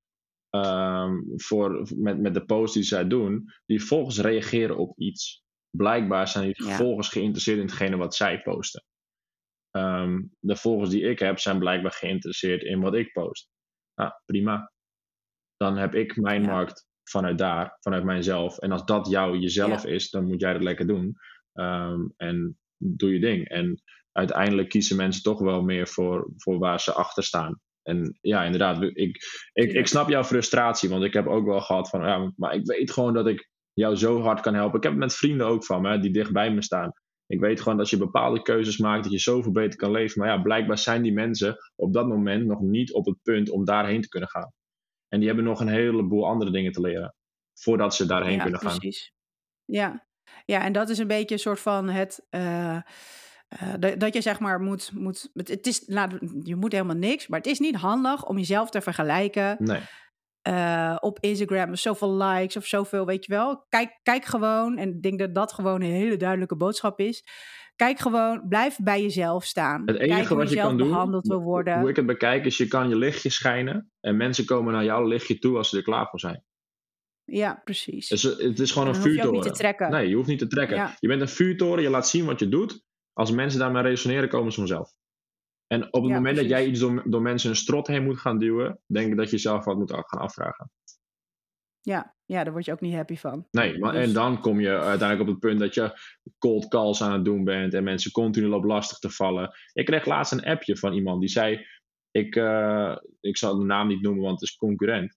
[0.51, 5.43] ehm, voor, met, met de posts die zij doen, die volgers reageren op iets.
[5.71, 6.77] Blijkbaar zijn die Ja.
[6.77, 8.85] volgers geïnteresseerd in hetgene wat zij posten.
[9.71, 13.49] Ehm, de volgers die ik heb zijn blijkbaar geïnteresseerd in wat ik post.
[13.95, 14.73] Nou, prima.
[15.57, 16.49] Dan heb ik mijn Ja.
[16.49, 18.59] markt vanuit daar, vanuit mijzelf.
[18.59, 21.15] En als dat jou jezelf is, dan moet jij dat lekker doen.
[21.53, 23.49] Ehm, en doe je ding.
[23.49, 23.83] En
[24.13, 27.61] uiteindelijk kiezen mensen toch wel meer voor, voor waar ze achter staan.
[27.83, 29.19] En ja, inderdaad, ik,
[29.53, 32.67] ik, ik snap jouw frustratie, want ik heb ook wel gehad van, ja, maar ik
[32.67, 34.77] weet gewoon dat ik jou zo hard kan helpen.
[34.77, 36.93] Ik heb het met vrienden ook van me, die dicht bij me staan.
[37.27, 40.21] Ik weet gewoon dat als je bepaalde keuzes maakt, dat je zoveel beter kan leven.
[40.21, 43.65] Maar ja, blijkbaar zijn die mensen op dat moment nog niet op het punt om
[43.65, 44.53] daarheen te kunnen gaan.
[45.09, 47.15] En die hebben nog een heleboel andere dingen te leren,
[47.55, 48.79] voordat ze daarheen ja, kunnen gaan.
[48.79, 49.13] precies.
[49.65, 50.07] Ja.
[50.45, 52.27] ja, en dat is een beetje een soort van het.
[52.31, 52.77] eh,
[53.49, 54.91] eh, dat, je zeg maar moet.
[54.95, 58.37] moet het, het is, laat, je moet helemaal niks, maar het is niet handig om
[58.37, 59.81] jezelf te vergelijken Nee,
[60.43, 63.65] eh, op Instagram zoveel likes of zoveel, weet je wel.
[63.69, 67.25] Kijk, kijk gewoon, en ik denk dat dat gewoon een hele duidelijke boodschap is.
[67.77, 69.83] Kijk gewoon, blijf bij jezelf staan.
[69.87, 71.81] Het enige Kijk hoe wat je kan doen, behandeld wil worden.
[71.81, 75.07] hoe ik het bekijk, is je kan je lichtje schijnen en mensen komen naar jouw
[75.07, 76.45] lichtje toe als ze er klaar voor zijn.
[77.25, 78.09] Ja, precies.
[78.09, 79.41] Dus het is gewoon En een hoef je vuurtoren.
[79.41, 79.91] niet te trekken.
[79.91, 80.77] Nee, je hoeft niet te trekken.
[80.77, 80.97] Ja.
[80.99, 82.85] Je bent een vuurtoren, je laat zien wat je doet.
[83.13, 84.93] Als mensen daarmee resoneren, komen ze vanzelf.
[85.69, 88.19] En op het Ja, moment dat jij iets door, door mensen een strot heen moet
[88.19, 90.71] gaan duwen, denk ik dat je jezelf wat moet gaan afvragen.
[91.81, 93.47] Ja, ja, daar word je ook niet happy van.
[93.51, 95.99] Nee, maar, Dus- en dan kom je uiteindelijk op het punt dat je
[96.39, 99.51] cold calls aan het doen bent en mensen continu op lastig te vallen.
[99.73, 101.67] Ik kreeg laatst een appje van iemand die zei:
[102.11, 105.17] Ik, eh, ik zal de naam niet noemen, want het is concurrent.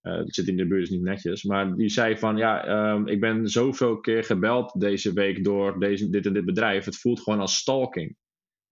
[0.00, 1.42] Eh dat zit in de buurt, is niet netjes.
[1.42, 6.10] Maar die zei van ja, ehm, ik ben zoveel keer gebeld deze week door deze,
[6.10, 6.84] dit en dit bedrijf.
[6.84, 8.16] Het voelt gewoon als stalking.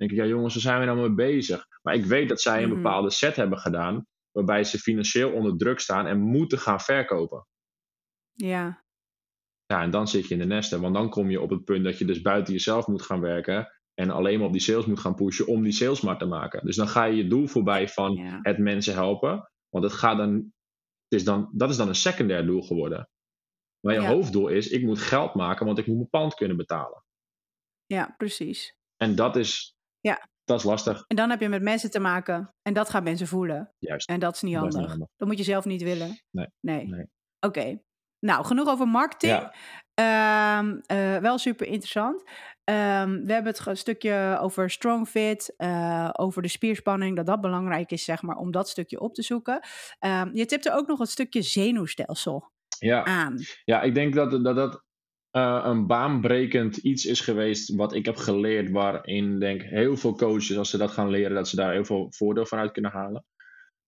[0.01, 1.67] Denk ik, ja jongens, waar zijn we nou mee bezig?
[1.83, 2.83] Maar ik weet dat zij een Mhm.
[2.83, 7.47] bepaalde set hebben gedaan, waarbij ze financieel onder druk staan en moeten gaan verkopen.
[8.33, 8.85] Ja,
[9.67, 10.81] Ja, en dan zit je in de nesten.
[10.81, 13.73] Want dan kom je op het punt dat je dus buiten jezelf moet gaan werken.
[13.95, 16.65] En alleen maar op die sales moet gaan pushen om die sales maar te maken.
[16.67, 19.51] Dus dan ga je je doel voorbij van ja, het mensen helpen.
[19.69, 20.33] Want het gaat dan,
[21.09, 23.09] het is dan, dat is dan een secundair doel geworden.
[23.81, 24.09] Maar je Ja.
[24.09, 27.05] hoofddoel is, ik moet geld maken, want ik moet mijn pand kunnen betalen.
[27.87, 28.75] ja, precies.
[28.97, 30.29] En dat is, Ja.
[30.45, 31.05] dat is lastig.
[31.07, 32.55] En dan heb je met mensen te maken.
[32.63, 33.75] En dat gaan mensen voelen.
[33.79, 34.09] Juist.
[34.09, 34.81] En dat is niet Dat is handig.
[34.91, 35.09] niet handig.
[35.17, 36.23] Dat moet je zelf niet willen.
[36.31, 36.47] Nee.
[36.61, 36.87] Nee.
[36.87, 37.07] Nee.
[37.41, 37.81] Oké.
[38.27, 39.33] Nou, genoeg over marketing.
[39.33, 39.55] Ja.
[39.95, 42.23] Ehm, eh, wel super interessant.
[42.65, 47.91] Ehm, we hebben het stukje over strong fit, eh, over de spierspanning, dat dat belangrijk
[47.91, 49.61] is, zeg maar, om dat stukje op te zoeken.
[49.99, 53.05] Ehm, je tipte ook nog het stukje zenuwstelsel Ja.
[53.05, 53.37] aan.
[53.65, 54.85] Ja, ik denk dat dat, dat
[55.31, 60.57] eh, een baanbrekend iets is geweest wat ik heb geleerd, waarin denk heel veel coaches,
[60.57, 63.25] als ze dat gaan leren, dat ze daar heel veel voordeel van uit kunnen halen.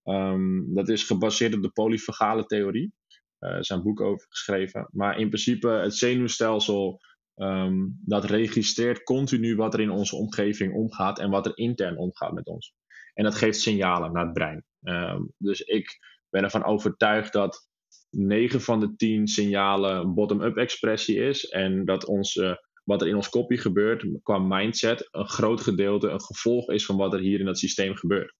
[0.02, 2.92] Ehm, dat is gebaseerd op de polyfagale theorie.
[3.38, 4.88] Eh, er een boek over geschreven.
[4.92, 7.00] Maar in principe, het zenuwstelsel
[7.34, 12.32] ehm, dat registreert continu wat er in onze omgeving omgaat en wat er intern omgaat
[12.32, 12.74] met ons.
[13.14, 14.64] En dat geeft signalen naar het brein.
[14.82, 15.98] Ehm, dus ik
[16.30, 17.68] ben ervan overtuigd dat
[18.12, 21.44] 9 van de 10 signalen bottom-up expressie is.
[21.48, 22.54] En dat ons, eh,
[22.84, 26.96] wat er in ons kopje gebeurt qua mindset een groot gedeelte een gevolg is van
[26.96, 28.34] wat er hier in dat systeem gebeurt.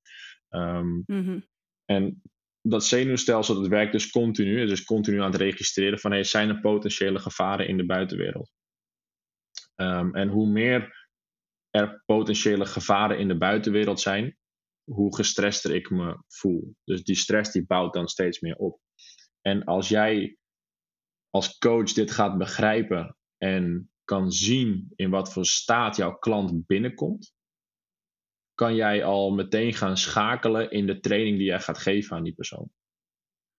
[0.48, 1.38] Ehm, Mhm.
[1.84, 2.22] en
[2.62, 4.54] dat zenuwstelsel dat werkt dus continu.
[4.54, 7.86] Het is dus continu aan het registreren van hey, zijn er potentiële gevaren in de
[7.86, 8.50] buitenwereld.
[9.74, 11.08] Ehm, en hoe meer
[11.70, 14.36] er potentiële gevaren in de buitenwereld zijn,
[14.84, 16.74] hoe gestrester ik me voel.
[16.84, 18.80] Dus die stress die bouwt dan steeds meer op.
[19.42, 20.36] En als jij
[21.30, 27.34] als coach dit gaat begrijpen en kan zien in wat voor staat jouw klant binnenkomt,
[28.54, 32.34] kan jij al meteen gaan schakelen in de training die jij gaat geven aan die
[32.34, 32.70] persoon.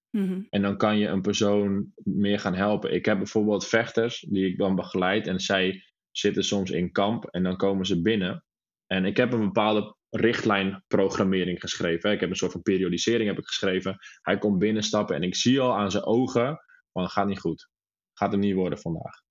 [0.09, 0.41] Mhm.
[0.49, 2.93] En dan kan je een persoon meer gaan helpen.
[2.93, 7.43] Ik heb bijvoorbeeld vechters die ik dan begeleid en zij zitten soms in kamp en
[7.43, 8.45] dan komen ze binnen.
[8.85, 12.11] En ik heb een bepaalde richtlijnprogrammering geschreven.
[12.11, 13.97] Ik heb een soort van periodisering heb ik geschreven.
[14.21, 16.59] Hij komt binnenstappen en ik zie al aan zijn ogen
[16.91, 17.69] van gaat niet goed.
[18.13, 19.21] Gaat hem niet worden vandaag.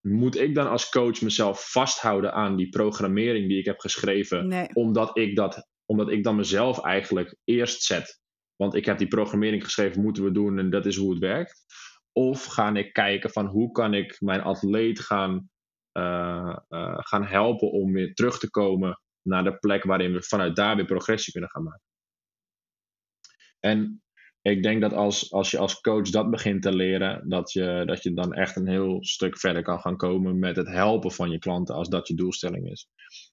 [0.00, 4.68] Moet ik dan als coach mezelf vasthouden aan die programmering die ik heb geschreven Nee.
[4.72, 8.20] omdat ik, dat, omdat ik dan mezelf eigenlijk eerst zet.
[8.56, 11.64] Want ik heb die programmering geschreven, moeten we doen en dat is hoe het werkt.
[12.12, 15.50] Of ga ik kijken van hoe kan ik mijn atleet gaan,
[15.92, 20.56] eh, eh, gaan helpen om weer terug te komen naar de plek waarin we vanuit
[20.56, 21.82] daar weer progressie kunnen gaan maken.
[23.60, 24.02] En
[24.42, 28.02] ik denk dat als, als je als coach dat begint te leren, dat je, dat
[28.02, 31.38] je dan echt een heel stuk verder kan gaan komen met het helpen van je
[31.38, 32.88] klanten als dat je doelstelling is.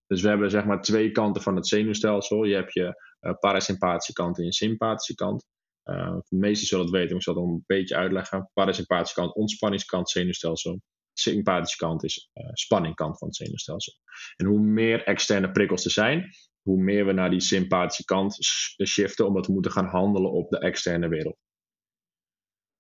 [0.08, 2.44] Dus we hebben zeg maar twee kanten van het zenuwstelsel.
[2.44, 5.46] Je hebt je eh, parasympathische kant en je sympathische kant.
[5.84, 8.50] Eh, de meesten zullen het weten, maar ik zal het een beetje uitleggen.
[8.54, 10.82] Parasympathische kant, ontspanningskant, zenuwstelsel.
[11.22, 13.94] Sympathische kant is uh, spanningkant van het zenuwstelsel.
[14.36, 16.30] En hoe meer externe prikkels er zijn,
[16.62, 18.38] hoe meer we naar die sympathische kant
[18.86, 21.38] shiften, omdat we moeten gaan handelen op de externe wereld.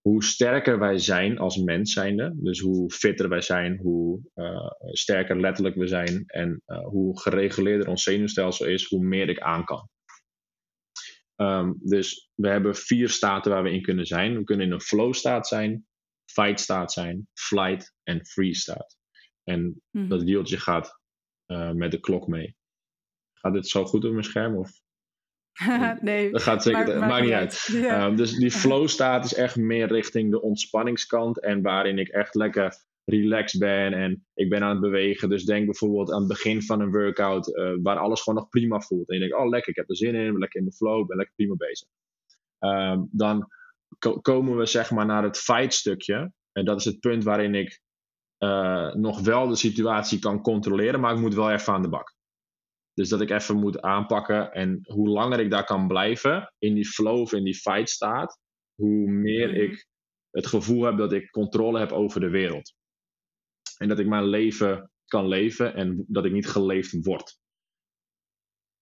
[0.01, 5.39] Hoe sterker wij zijn als mens zijnde, dus hoe fitter wij zijn, hoe uh, sterker
[5.39, 9.89] letterlijk we zijn en uh, hoe gereguleerder ons zenuwstelsel is, hoe meer ik aan kan.
[11.35, 14.37] Um, dus we hebben vier staten waar we in kunnen zijn.
[14.37, 15.85] We kunnen in een flow staat zijn,
[16.32, 18.97] fight staat zijn, flight en free staat.
[19.43, 20.09] En mm-hmm.
[20.09, 20.99] dat wieltje gaat
[21.47, 22.55] uh, met de klok mee.
[23.34, 24.55] Gaat dit zo goed op mijn scherm?
[24.55, 24.71] Of?
[26.01, 26.32] nee.
[26.32, 27.67] Dat gaat zeker, maakt, maakt niet uit.
[27.69, 27.84] uit.
[27.84, 28.05] Ja.
[28.05, 31.39] Um, dus die flow staat is echt meer richting de ontspanningskant.
[31.39, 32.75] En waarin ik echt lekker
[33.05, 35.29] relaxed ben en ik ben aan het bewegen.
[35.29, 38.79] Dus denk bijvoorbeeld aan het begin van een workout uh, waar alles gewoon nog prima
[38.79, 39.09] voelt.
[39.09, 40.73] En je denkt, oh lekker, ik heb er zin in, ik ben lekker in de
[40.73, 41.88] flow, ik ben lekker prima bezig.
[42.59, 43.47] ehm, dan
[44.22, 46.32] komen we zeg maar naar het fight stukje.
[46.52, 47.82] En dat is het punt waarin ik
[48.39, 52.14] uh, nog wel de situatie kan controleren, maar ik moet wel even aan de bak.
[52.93, 54.52] Dus dat ik even moet aanpakken.
[54.52, 58.39] En hoe langer ik daar kan blijven, in die flow of in die fight staat,
[58.76, 59.60] hoe meer mhm.
[59.60, 59.86] ik
[60.30, 62.74] het gevoel heb dat ik controle heb over de wereld.
[63.78, 67.39] En dat ik mijn leven kan leven en dat ik niet geleefd word.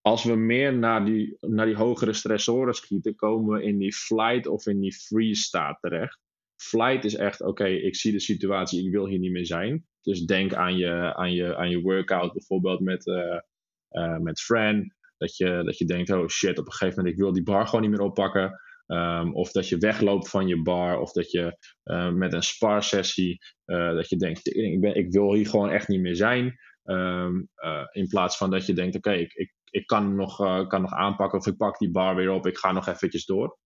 [0.02, 4.48] Als we meer naar die, naar die hogere stressoren schieten, komen we in die flight
[4.48, 6.20] of in die freeze staat terecht.
[6.62, 9.86] Flight is echt, oké, ik zie de situatie, ik wil hier niet meer zijn.
[10.02, 14.94] Dus denk aan je, aan je, aan je workout bijvoorbeeld met, uh, met Fran.
[15.18, 17.66] Dat je, dat je denkt, oh shit, op een gegeven moment, ik wil die bar
[17.66, 18.60] gewoon niet meer oppakken.
[18.88, 21.00] Um, of dat je wegloopt van je bar.
[21.00, 25.34] Of dat je uh, met een spar sessie, dat je denkt, ik, ben, ik wil
[25.34, 26.56] hier gewoon echt niet meer zijn.
[26.84, 27.50] Um,
[27.92, 31.40] in plaats van dat je denkt, oké, ik, ik kan, nog, kan nog aanpakken.
[31.40, 33.58] Of ik pak die bar weer op, ik ga nog eventjes door.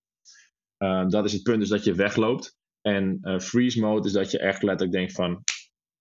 [0.83, 2.57] Uh, dat is het punt, dus dat je wegloopt.
[2.81, 5.43] En uh, freeze mode is dat je echt letterlijk denkt van,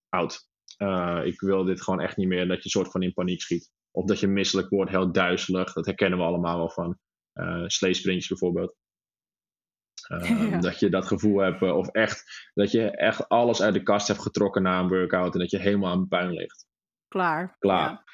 [0.09, 0.49] oud,
[0.79, 2.49] uh, ik wil dit gewoon echt niet meer.
[2.49, 3.71] Dat je soort van in paniek schiet.
[3.91, 5.73] Of dat je misselijk wordt, heel duizelig.
[5.73, 6.99] Dat herkennen we allemaal wel van
[7.35, 8.75] uh, sleesprintjes bijvoorbeeld.
[10.03, 10.59] Ja.
[10.59, 14.23] Dat je dat gevoel hebt, of echt, dat je echt alles uit de kast hebt
[14.23, 16.67] getrokken na een workout en dat je helemaal aan puin ligt.
[17.09, 17.57] Klaar.
[17.59, 17.91] Klaar.
[17.91, 18.05] Ja.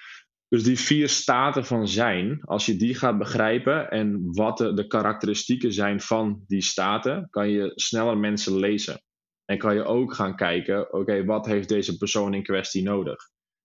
[0.48, 4.86] Dus die vier staten van zijn, als je die gaat begrijpen en wat de, de
[4.86, 9.02] karakteristieken zijn van die staten, kan je sneller mensen lezen.
[9.44, 13.16] En kan je ook gaan kijken, oké, wat heeft deze persoon in kwestie nodig?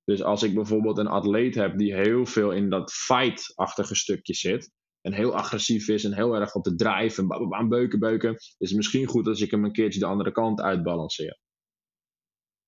[0.03, 4.71] Dus als ik bijvoorbeeld een atleet heb die heel veel in dat fight-achtige stukje zit,
[5.01, 8.75] en heel agressief is en heel erg op de drive en beuken, beuken, is het
[8.75, 11.39] misschien goed als ik hem een keertje de andere kant uitbalanceer.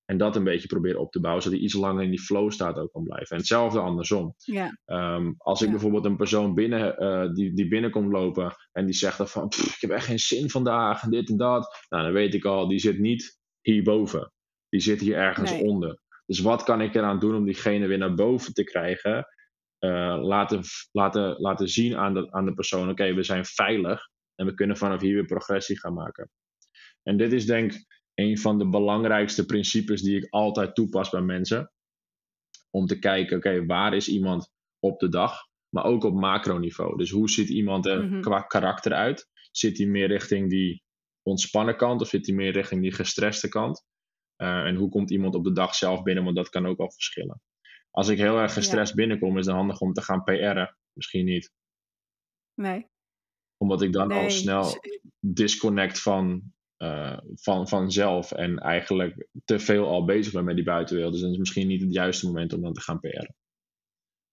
[0.06, 2.50] En dat een beetje proberen op te bouwen, zodat hij iets langer in die flow
[2.50, 3.30] staat ook kan blijven.
[3.30, 4.34] En hetzelfde andersom.
[4.36, 4.78] Ja.
[4.86, 9.18] Um, als ik bijvoorbeeld een persoon binnen, uh, die, die binnenkomt lopen en die zegt
[9.18, 11.86] dan van, ik heb echt geen zin vandaag, en dit en dat.
[11.88, 14.32] Nou, dan weet ik al, die zit niet hierboven.
[14.68, 16.00] Die zit hier ergens onder.
[16.26, 19.26] Dus wat kan ik eraan doen om diegene weer naar boven te krijgen?
[19.80, 24.46] Uh, laten, laten, laten zien aan de, aan de persoon, oké, we zijn veilig en
[24.46, 26.30] we kunnen vanaf hier weer progressie gaan maken.
[27.02, 31.20] En dit is denk ik een van de belangrijkste principes die ik altijd toepas bij
[31.20, 31.72] mensen.
[32.70, 35.46] Om te kijken, oké, waar is iemand op de dag?
[35.68, 36.96] Maar ook op macroniveau.
[36.96, 38.20] Dus hoe ziet iemand er mhm.
[38.20, 39.28] qua karakter uit?
[39.50, 40.82] Zit hij meer richting die
[41.22, 43.84] ontspannen kant of zit hij meer richting die gestreste kant?
[44.42, 46.24] Uh, en hoe komt iemand op de dag zelf binnen?
[46.24, 47.40] Want dat kan ook al verschillen.
[47.90, 50.76] Als ik heel erg gestrest binnenkom, is het handig om te gaan PR'en.
[50.92, 51.52] Misschien niet.
[52.54, 52.88] Nee.
[53.56, 54.80] Omdat ik dan al snel
[55.20, 61.12] disconnect van uh, van, vanzelf en eigenlijk te veel al bezig ben met die buitenwereld.
[61.12, 63.34] Dus dan is misschien niet het juiste moment om dan te gaan PR'en.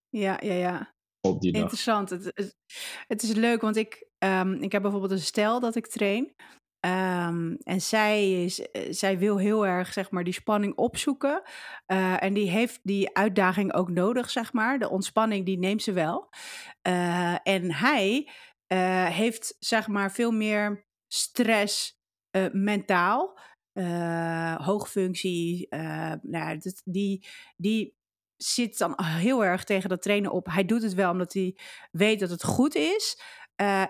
[0.10, 0.94] Ja, ja, ja.
[1.22, 1.62] Op die dag.
[1.62, 2.10] Interessant.
[2.10, 2.56] Het, het,
[3.08, 6.34] het is leuk, want ik, um, ik heb bijvoorbeeld een stel dat ik train.
[6.86, 11.41] Um, en zij, is, eh, zij wil heel erg zeg maar, die spanning opzoeken.
[11.88, 14.80] Uh, en die heeft die uitdaging ook nodig, zeg maar.
[14.80, 16.30] De ontspanning, die neemt ze wel.
[16.88, 18.30] Uh, en hij
[19.10, 22.02] heeft zeg maar, veel meer stress
[22.36, 23.40] uh, mentaal,
[23.74, 27.28] uh, hoogfunctie, uh, nou, die,
[27.58, 27.96] die
[28.36, 30.48] zit dan heel erg tegen dat trainen op.
[30.48, 31.58] Hij doet het wel omdat hij
[31.92, 33.22] weet dat het goed is.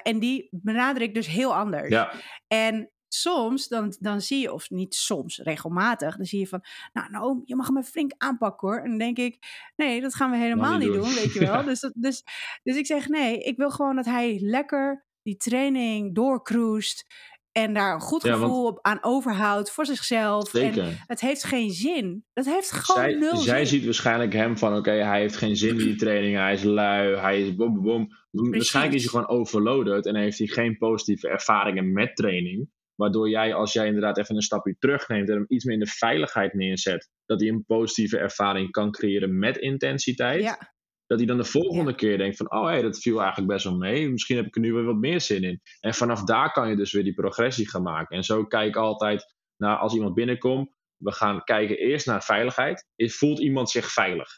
[0.03, 1.89] en die benader ik dus heel anders.
[1.89, 2.13] Ja.
[2.47, 6.63] En soms, dan, dan zie je, of niet soms, regelmatig, dan zie je van,
[6.93, 8.77] nou, nou, je mag hem flink aanpakken hoor.
[8.77, 9.37] En dan denk ik,
[9.75, 11.13] nee, dat gaan we helemaal niet, doen.
[11.13, 11.63] weet je wel.
[11.63, 12.23] dus, dus,
[12.63, 17.05] dus ik zeg, nee, ik wil gewoon dat hij lekker die training doorcruist.
[17.53, 20.49] En daar een goed gevoel op aan overhoudt voor zichzelf.
[20.49, 20.83] Zeker.
[20.83, 22.25] En het heeft geen zin.
[22.33, 23.67] Dat heeft gewoon zij, nul zij zin.
[23.67, 24.75] ziet waarschijnlijk hem van...
[24.75, 26.35] Oké, hij heeft geen zin in die training.
[26.35, 27.15] Hij is lui.
[27.15, 28.07] Hij is bom, bom, bom.
[28.51, 30.05] Waarschijnlijk is hij gewoon overloaded.
[30.05, 32.69] En heeft hij geen positieve ervaringen met training.
[32.95, 35.29] Waardoor jij, als jij inderdaad even een stapje terugneemt...
[35.29, 37.09] en hem iets meer in de veiligheid neerzet...
[37.25, 40.43] dat hij een positieve ervaring kan creëren met intensiteit...
[40.43, 40.72] Ja
[41.13, 43.63] dat hij dan de volgende keer denkt van, oh hé, hey, dat viel eigenlijk best
[43.63, 44.09] wel mee.
[44.09, 45.61] Misschien heb ik er nu weer wat meer zin in.
[45.79, 48.17] En vanaf daar kan je dus weer die progressie gaan maken.
[48.17, 50.69] En zo kijk ik altijd naar als iemand binnenkomt.
[50.97, 52.87] We gaan kijken eerst naar veiligheid.
[52.95, 54.29] Voelt iemand zich veilig?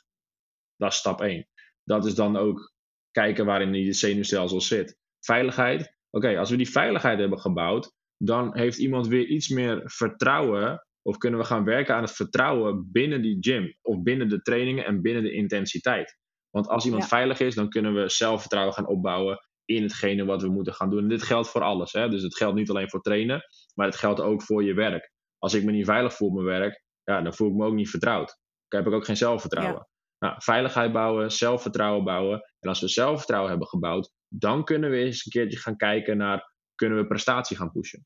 [0.76, 1.48] Dat is stap 1.
[1.84, 2.74] Dat is dan ook
[3.12, 4.98] kijken waarin die zenuwstelsel zit.
[5.20, 5.94] Veiligheid.
[6.10, 10.86] Oké, als we die veiligheid hebben gebouwd, dan heeft iemand weer iets meer vertrouwen.
[11.02, 13.76] Of kunnen we gaan werken aan het vertrouwen binnen die gym.
[13.82, 16.24] Of binnen de trainingen en binnen de intensiteit.
[16.56, 20.50] Want als iemand veilig is, dan kunnen we zelfvertrouwen gaan opbouwen in hetgene wat we
[20.50, 21.02] moeten gaan doen.
[21.02, 21.92] En dit geldt voor alles.
[21.92, 22.10] Hè?
[22.10, 23.42] Dus het geldt niet alleen voor trainen,
[23.74, 25.12] maar het geldt ook voor je werk.
[25.38, 27.74] Als ik me niet veilig voel op mijn werk, ja, dan voel ik me ook
[27.74, 28.38] niet vertrouwd.
[28.68, 29.88] Dan heb ik ook geen zelfvertrouwen.
[30.20, 32.42] Nou, veiligheid bouwen, zelfvertrouwen bouwen.
[32.60, 36.54] En als we zelfvertrouwen hebben gebouwd, dan kunnen we eens een keertje gaan kijken naar
[36.76, 38.06] kunnen we prestatie gaan pushen.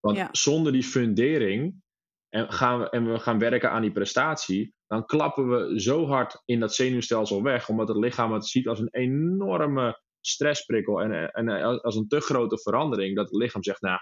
[0.00, 0.28] Want Ja.
[0.32, 1.82] zonder die fundering
[2.28, 6.42] en, gaan we, en we gaan werken aan die prestatie, dan klappen we zo hard
[6.44, 11.80] in dat zenuwstelsel weg, omdat het lichaam het ziet als een enorme stressprikkel en, en
[11.82, 13.98] als een te grote verandering, dat het lichaam zegt, nou,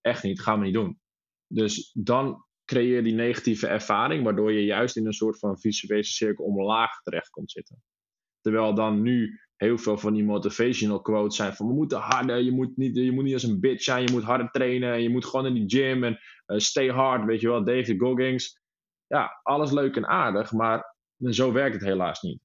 [0.00, 1.00] echt niet, gaan we niet doen.
[1.46, 6.04] Dus dan creëer je die negatieve ervaring, waardoor je juist in een soort van visuele
[6.04, 7.82] cirkel omlaag terecht komt zitten.
[8.40, 12.52] Terwijl dan nu heel veel van die motivational quotes zijn van we moeten harder, je
[12.52, 15.10] moet niet, je moet niet als een bitch zijn, je moet harder trainen, en je
[15.10, 18.60] moet gewoon in die gym en eh, stay hard, weet je wel, David Goggins.
[19.12, 20.96] Ja, alles leuk en aardig, maar
[21.30, 22.40] zo werkt het helaas niet.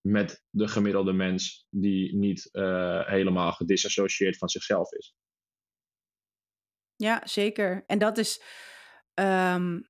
[0.00, 5.14] Met de gemiddelde mens die niet eh, helemaal gedisassocieerd van zichzelf is.
[6.96, 7.84] Ja, zeker.
[7.86, 8.42] En dat is,
[9.14, 9.82] ehm, eh,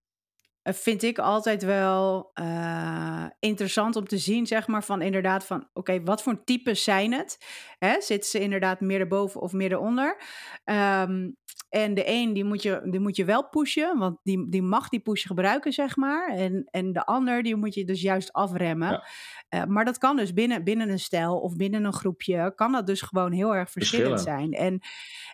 [0.63, 6.03] vind ik altijd wel eh, interessant om te zien, zeg maar, van inderdaad van, oké,
[6.03, 7.39] wat voor types zijn het?
[7.79, 10.23] Hè, zitten ze inderdaad meer erboven of meer eronder?
[10.65, 11.31] Ehm,
[11.69, 14.89] en de een, die moet je, die moet je wel pushen, want die, die mag
[14.89, 16.29] die push gebruiken, zeg maar.
[16.29, 18.91] En, en de ander, die moet je dus juist afremmen.
[18.91, 19.07] Ja.
[19.49, 22.87] Eh, maar dat kan dus binnen, binnen een stijl of binnen een groepje, kan dat
[22.87, 24.53] dus gewoon heel erg verschillend zijn.
[24.53, 24.81] En,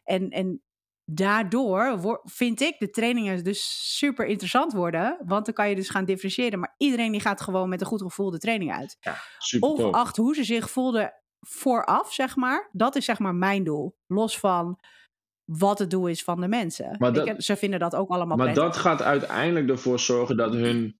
[0.04, 0.62] en, en
[1.10, 5.18] daardoor vind ik de trainingen dus super interessant worden.
[5.24, 6.58] Want dan kan je dus gaan differentiëren.
[6.58, 8.96] Maar iedereen die gaat gewoon met een goed gevoel de training uit.
[9.00, 9.16] Ja.
[9.60, 12.68] Ongeacht hoe ze zich voelden vooraf, zeg maar.
[12.72, 13.96] Dat is zeg maar mijn doel.
[14.06, 14.78] Los van
[15.44, 16.96] wat het doel is van de mensen.
[16.98, 18.64] Maar Ik dat- heb- ze vinden dat ook allemaal Maar prettig.
[18.64, 20.98] dat gaat uiteindelijk ervoor zorgen dat hun,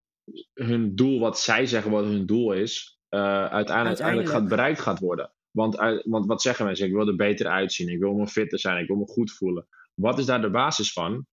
[0.55, 4.29] hun doel, wat zij zeggen wat hun doel is, eh, uiteindelijk, uiteindelijk Uiteindelijk.
[4.29, 5.33] gaat bereikt gaat worden.
[5.51, 6.87] Want, uit- want wat zeggen mensen?
[6.87, 9.67] Ik wil er beter uitzien, ik wil me fitter zijn, ik wil me goed voelen.
[10.01, 11.27] Wat is daar de basis van?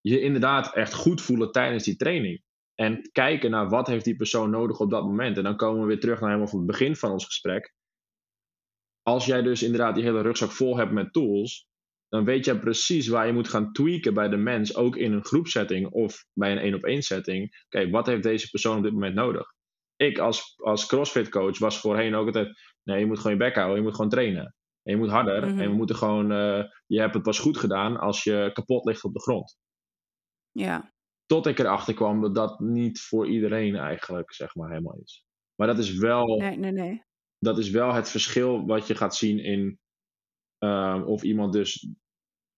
[0.00, 2.42] Je inderdaad echt goed voelen tijdens die training.
[2.74, 5.36] En kijken naar wat heeft die persoon nodig op dat moment.
[5.36, 7.74] En dan komen we weer terug naar helemaal het begin van ons gesprek.
[9.02, 11.68] Als jij dus inderdaad die hele rugzak vol hebt met tools,
[12.08, 15.24] dan weet jij precies waar je moet gaan tweaken bij de mens, ook in een
[15.24, 17.64] groepsetting of bij een één op één setting.
[17.68, 19.52] Kijk, wat heeft deze persoon op dit moment nodig?
[19.96, 23.54] Ik als, als CrossFit coach was voorheen ook altijd, nee, je moet gewoon je bek
[23.54, 24.54] houden, je moet gewoon trainen.
[24.82, 25.60] En je moet harder Mhm.
[25.60, 29.04] en we moeten gewoon, eh, je hebt het pas goed gedaan als je kapot ligt
[29.04, 29.58] op de grond.
[30.50, 30.92] Ja,
[31.26, 35.24] Tot ik erachter kwam dat dat niet voor iedereen eigenlijk, zeg maar, helemaal is.
[35.54, 37.04] Maar dat is wel nee, nee, nee.
[37.38, 39.78] dat is wel het verschil wat je gaat zien in
[40.58, 41.88] ehm, of iemand dus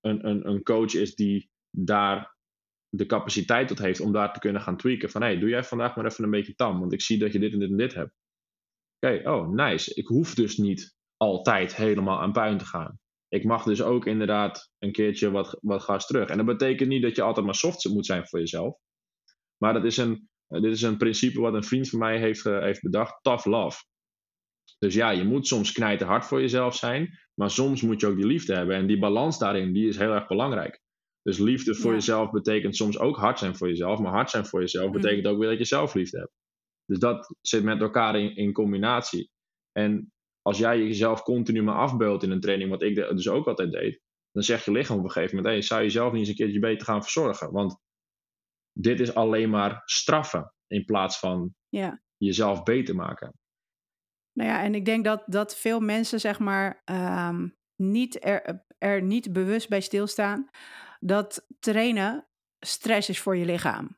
[0.00, 2.36] een, een, een coach is die daar
[2.88, 5.10] de capaciteit tot heeft om daar te kunnen gaan tweaken.
[5.10, 7.32] Van hé, hey, doe jij vandaag maar even een beetje tam, want ik zie dat
[7.32, 8.14] je dit en dit en dit hebt.
[8.98, 9.94] Oké, oh nice.
[9.94, 12.98] Ik hoef dus niet altijd helemaal aan puin te gaan.
[13.28, 16.28] Ik mag dus ook inderdaad een keertje wat, wat gas terug.
[16.28, 18.76] En dat betekent niet dat je altijd maar soft moet zijn voor jezelf.
[19.56, 22.60] Maar dat is een, dit is een principe wat een vriend van mij heeft, eh,
[22.60, 23.22] heeft bedacht.
[23.22, 23.84] Tough love.
[24.78, 28.16] Dus ja, je moet soms knijten hard voor jezelf zijn, maar soms moet je ook
[28.16, 28.76] die liefde hebben.
[28.76, 30.80] En die balans daarin, die is heel erg belangrijk.
[31.22, 31.96] Dus liefde voor Ja.
[31.96, 35.00] jezelf betekent soms ook hard zijn voor jezelf, maar hard zijn voor jezelf Mhm.
[35.00, 36.32] betekent ook weer dat je zelfliefde hebt.
[36.84, 39.30] Dus dat zit met elkaar in, in combinatie.
[39.72, 40.11] En
[40.42, 44.00] als jij jezelf continu maar afbeult in een training, wat ik dus ook altijd deed,
[44.32, 46.34] dan zegt je lichaam op een gegeven moment, hey, zou je jezelf niet eens een
[46.34, 47.52] keertje beter gaan verzorgen?
[47.52, 47.80] Want
[48.72, 52.02] dit is alleen maar straffen in plaats van Ja.
[52.16, 53.32] jezelf beter maken.
[54.32, 59.02] Nou ja, en ik denk dat, dat veel mensen, zeg maar, ehm, niet er, er
[59.02, 60.48] niet bewust bij stilstaan
[61.00, 62.28] dat trainen
[62.60, 63.96] stress is voor je lichaam.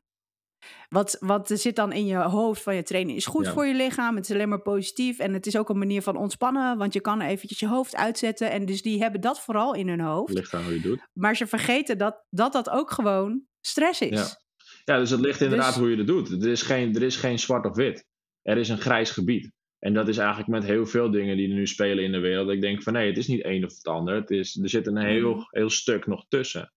[0.89, 3.51] Wat, wat zit dan in je hoofd van je trainen is goed Ja.
[3.51, 4.15] voor je lichaam.
[4.15, 5.19] Het is alleen maar positief.
[5.19, 6.77] En het is ook een manier van ontspannen.
[6.77, 8.51] Want je kan eventjes je hoofd uitzetten.
[8.51, 10.33] En dus die hebben dat vooral in hun hoofd.
[10.33, 10.99] Ligt aan hoe je doet.
[11.13, 14.09] Maar ze vergeten dat dat, dat ook gewoon stress is.
[14.19, 14.43] Ja.
[14.83, 16.29] Ja, dus het ligt inderdaad Dus- hoe je het doet.
[16.43, 18.05] Er is, geen, er is geen zwart of wit.
[18.41, 19.51] Er is een grijs gebied.
[19.79, 22.49] En dat is eigenlijk met heel veel dingen die er nu spelen in de wereld.
[22.49, 24.15] Ik denk van nee, het is niet één of het ander.
[24.15, 25.43] Het is, er zit een heel, Mhm.
[25.49, 26.73] heel stuk nog tussen.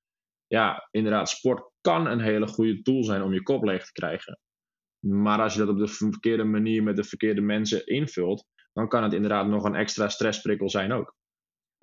[0.49, 4.39] Ja, inderdaad, sport kan een hele goede tool zijn om je kop leeg te krijgen.
[5.07, 9.03] Maar als je dat op de verkeerde manier met de verkeerde mensen invult, dan kan
[9.03, 11.17] het inderdaad nog een extra stressprikkel zijn ook.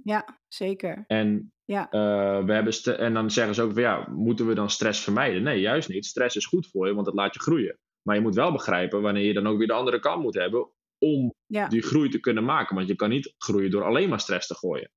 [0.04, 1.04] Ja, zeker.
[1.08, 1.90] En, Ja.
[1.90, 5.44] eh, we hebben en dan zeggen ze ook van ja, moeten we dan stress vermijden?
[5.44, 6.06] Nee, juist niet.
[6.06, 7.78] Stress is goed voor je, want het laat je groeien.
[8.02, 10.70] Maar je moet wel begrijpen wanneer je dan ook weer de andere kant moet hebben
[10.98, 11.68] om Ja.
[11.68, 12.76] die groei te kunnen maken.
[12.76, 14.92] Want je kan niet groeien door alleen maar stress te gooien.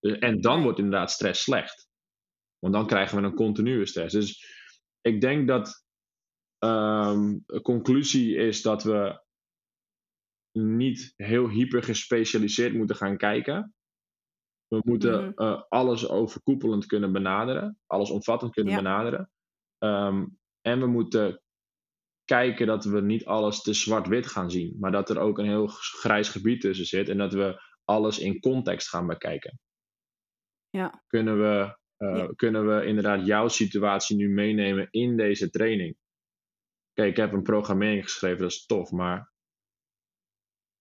[0.00, 1.88] Dus- En dan wordt inderdaad stress slecht.
[2.66, 4.14] Want dan krijgen we een continue stress.
[4.14, 4.54] Dus
[5.00, 5.84] ik denk dat
[6.58, 9.24] ehm, de conclusie is dat we
[10.52, 13.74] niet heel hyper gespecialiseerd moeten gaan kijken.
[14.68, 15.32] We moeten Mhm.
[15.34, 18.78] eh, alles overkoepelend kunnen benaderen, alles omvattend kunnen Ja.
[18.82, 19.30] benaderen.
[19.78, 20.26] Ehm,
[20.60, 21.42] en we moeten
[22.24, 25.66] kijken dat we niet alles te zwart-wit gaan zien, maar dat er ook een heel
[25.66, 29.60] grijs gebied tussen zit en dat we alles in context gaan bekijken.
[30.70, 31.02] Ja.
[31.06, 32.32] Kunnen, we, uh, Ja.
[32.36, 35.96] kunnen we inderdaad jouw situatie nu meenemen in deze training?
[36.92, 39.32] Kijk, ik heb een programmering geschreven, dat is tof, maar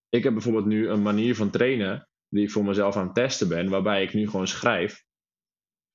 [0.10, 3.48] ik heb bijvoorbeeld nu een manier van trainen die ik voor mezelf aan het testen
[3.48, 5.04] ben, waarbij ik nu gewoon schrijf.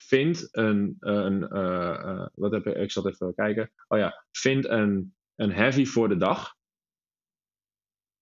[0.03, 3.73] Vind een, een eh, eh, wat heb ik, ik zat even kijken.
[3.89, 6.55] Oh ja, vind een, een heavy voor de dag,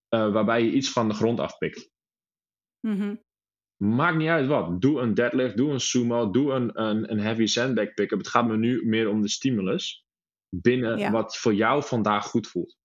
[0.09, 1.90] eh, waarbij je iets van de grond afpikt.
[2.80, 3.16] Mhm.
[3.84, 4.80] Maakt niet uit wat.
[4.80, 8.18] Doe een deadlift, doe een sumo, doe een, een, een heavy sandbag pick-up.
[8.18, 10.04] Het gaat me nu meer om de stimulus
[10.56, 11.10] binnen Ja.
[11.10, 12.76] wat voor jou vandaag goed voelt.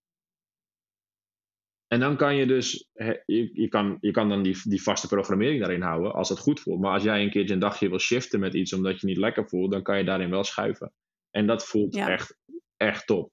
[1.86, 2.88] En dan kan je dus,
[3.26, 6.60] je, je, kan, je kan dan die, die vaste programmering daarin houden als het goed
[6.60, 6.80] voelt.
[6.80, 9.48] Maar als jij een keertje een dagje wil shiften met iets omdat je niet lekker
[9.48, 10.92] voelt, dan kan je daarin wel schuiven.
[11.30, 12.08] En dat voelt Ja.
[12.08, 12.36] echt,
[12.76, 13.30] echt top.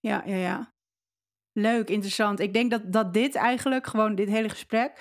[0.00, 0.72] Ja, ja, ja.
[1.52, 2.40] Leuk, interessant.
[2.40, 4.92] Ik denk dat, dat dit eigenlijk, gewoon dit hele gesprek,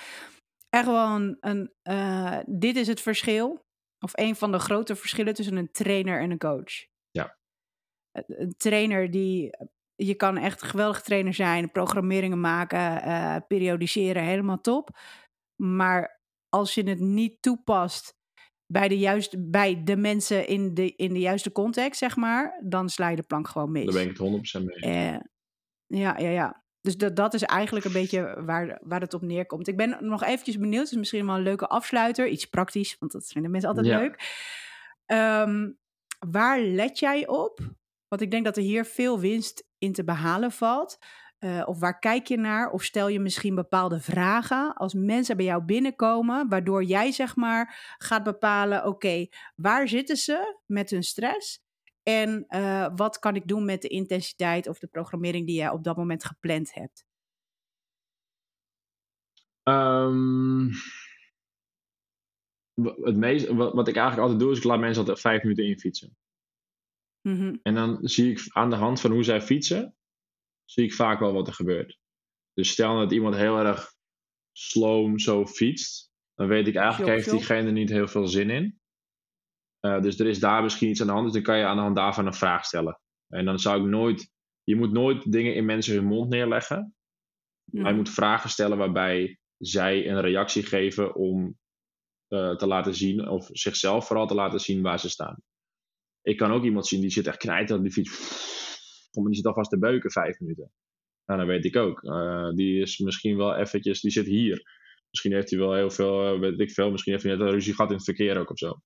[0.69, 3.65] echt wel een, een eh, dit is het verschil,
[3.99, 6.85] of een van de grote verschillen tussen een trainer en een coach.
[7.11, 7.37] Ja.
[8.11, 9.49] Een- Een trainer die,
[9.95, 14.89] je kan echt een geweldige trainer zijn, programmeringen maken, eh, periodiseren, helemaal top.
[15.61, 18.15] Maar als je het niet toepast
[18.73, 22.89] bij de, juiste, bij de mensen in de, in de juiste context, zeg maar, dan
[22.89, 23.85] sla je de plank gewoon mis.
[23.85, 24.75] Daar ben ik het 100% mee.
[24.79, 25.19] Eh,
[25.99, 26.63] ja, ja, ja.
[26.87, 29.67] Dus dat, dat is eigenlijk een beetje waar, waar het op neerkomt.
[29.67, 30.81] Ik ben nog eventjes benieuwd.
[30.83, 32.27] Het is misschien wel een leuke afsluiter.
[32.27, 33.97] Iets praktisch, want dat vinden mensen altijd Ja.
[33.99, 34.15] leuk.
[35.05, 35.71] Ehm,
[36.29, 37.59] waar let jij op?
[38.07, 40.97] Want ik denk dat er hier veel winst in te behalen valt.
[41.37, 42.69] Eh, of waar kijk je naar?
[42.69, 47.95] Of stel je misschien bepaalde vragen als mensen bij jou binnenkomen, waardoor jij zeg maar
[47.97, 51.65] gaat bepalen: oké, waar zitten ze met hun stress?
[52.07, 55.83] En eh, wat kan ik doen met de intensiteit of de programmering die je op
[55.83, 57.05] dat moment gepland hebt?
[59.63, 60.67] Ehm,
[63.03, 65.65] het meest, wat, wat ik eigenlijk altijd doe, is ik laat mensen altijd vijf minuten
[65.65, 66.17] infietsen.
[67.21, 69.95] Mhm, En dan zie ik aan de hand van hoe zij fietsen,
[70.65, 71.99] zie ik vaak wel wat er gebeurt.
[72.53, 73.93] Dus stel dat iemand heel erg
[74.51, 78.76] sloom zo fietst, dan weet ik eigenlijk heeft diegene er niet heel veel zin in.
[79.79, 81.75] Eh, dus er is daar misschien iets aan de hand, dus dan kan je aan
[81.75, 82.99] de hand daarvan een vraag stellen.
[83.27, 84.31] En dan zou ik nooit,
[84.63, 86.95] je moet nooit dingen in mensen hun mond neerleggen.
[87.71, 91.57] Maar je moet vragen stellen waarbij zij een reactie geven om
[92.27, 95.41] eh, te laten zien, of zichzelf vooral te laten zien waar ze staan.
[96.21, 98.35] Ik kan ook iemand zien die zit echt knijter op die fiets.
[99.11, 100.71] Die zit alvast te beuken vijf minuten.
[101.25, 102.03] Nou, dat weet ik ook.
[102.03, 104.75] Eh, die is misschien wel eventjes, die zit hier.
[105.09, 106.91] Misschien heeft hij wel heel veel, weet ik veel.
[106.91, 108.81] Misschien heeft hij net een ruzie gehad in het verkeer ook of zo.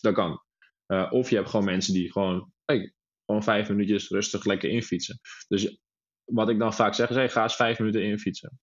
[0.00, 0.42] Dat kan.
[0.86, 2.94] Eh, of je hebt gewoon mensen die gewoon, hey,
[3.26, 5.20] gewoon vijf minuutjes rustig lekker infietsen.
[5.48, 5.78] Dus
[6.24, 8.60] wat ik dan vaak zeg is, hey, ga eens vijf minuten infietsen.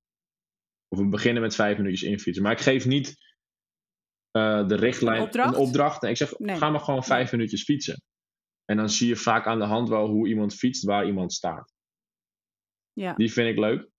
[0.87, 2.43] Of we beginnen met vijf minuutjes infietsen.
[2.43, 3.15] Maar ik geef niet
[4.31, 5.53] eh, de richtlijn, Een opdracht?
[5.55, 6.01] een opdracht.
[6.01, 6.57] Nee, ik zeg, Nee.
[6.57, 8.01] ga maar gewoon vijf minuutjes fietsen.
[8.65, 11.73] En dan zie je vaak aan de hand wel hoe iemand fietst, waar iemand staat.
[12.93, 13.89] Ja, Die vind ik leuk.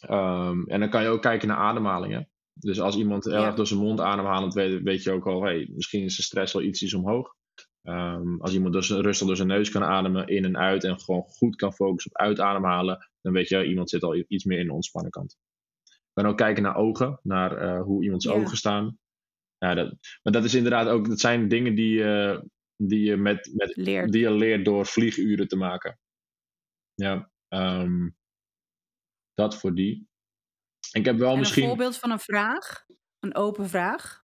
[0.00, 2.30] Ehm, en dan kan je ook kijken naar ademhalingen.
[2.54, 3.46] Dus als iemand heel Ja.
[3.46, 6.52] erg door zijn mond ademhalend, weet, weet je ook al, hey, misschien is de stress
[6.52, 7.34] wel ietsjes omhoog.
[7.82, 11.22] Ehm, als iemand dus rustig door zijn neus kan ademen, in en uit, en gewoon
[11.22, 14.72] goed kan focussen op uitademhalen, dan weet je, iemand zit al iets meer in de
[14.72, 15.36] ontspannen kant.
[15.84, 18.32] Je kan ook kijken naar ogen, naar eh, hoe iemands Ja.
[18.32, 18.98] ogen staan.
[19.58, 22.40] Ja, dat, maar dat is inderdaad ook, dat zijn dingen die, eh,
[22.76, 24.12] die je met, met leert.
[24.12, 25.98] die je leert door vlieguren te maken.
[26.94, 28.08] Ja, ehm,
[29.34, 30.08] dat voor die.
[30.92, 31.62] Ik heb wel En misschien.
[31.62, 32.84] een voorbeeld van een vraag,
[33.20, 34.22] een open vraag.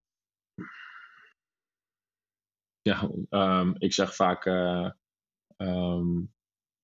[2.82, 4.46] Ja, ehm, ik zeg vaak.
[4.46, 4.90] eh,
[5.56, 6.18] ehm,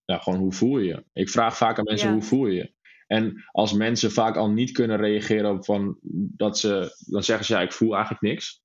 [0.04, 1.04] ja, gewoon hoe voel je je?
[1.12, 2.12] Ik vraag vaak aan mensen Ja.
[2.14, 2.74] hoe voel je je?
[3.06, 5.98] En als mensen vaak al niet kunnen reageren op van
[6.36, 6.96] dat ze.
[7.10, 8.62] Dan zeggen ze ja, ik voel eigenlijk niks.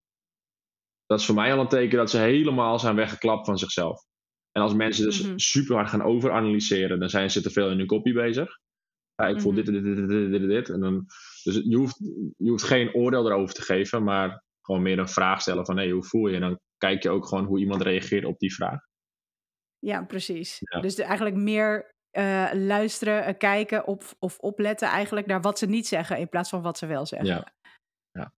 [1.05, 4.05] Dat is voor mij al een teken dat ze helemaal zijn weggeklapt van zichzelf.
[4.51, 5.37] En als mensen dus Mhm.
[5.37, 8.59] super hard gaan overanalyseren, dan zijn ze te veel in hun kopie bezig.
[9.21, 9.63] Ja, ik voel Mhm.
[9.63, 10.69] dit, dit, dit, dit, dit.
[10.69, 11.05] En dan,
[11.43, 11.97] dus je hoeft,
[12.37, 15.89] je hoeft geen oordeel erover te geven, maar gewoon meer een vraag stellen van hé,
[15.91, 16.35] hoe voel je?
[16.35, 18.79] En dan kijk je ook gewoon hoe iemand reageert op die vraag.
[19.79, 20.57] Ja, precies.
[20.59, 20.79] Ja.
[20.79, 25.65] Dus de- eigenlijk meer eh, luisteren, eh, kijken op, of opletten eigenlijk naar wat ze
[25.65, 27.27] niet zeggen in plaats van wat ze wel zeggen.
[27.29, 27.53] Ja.
[28.11, 28.33] Ja.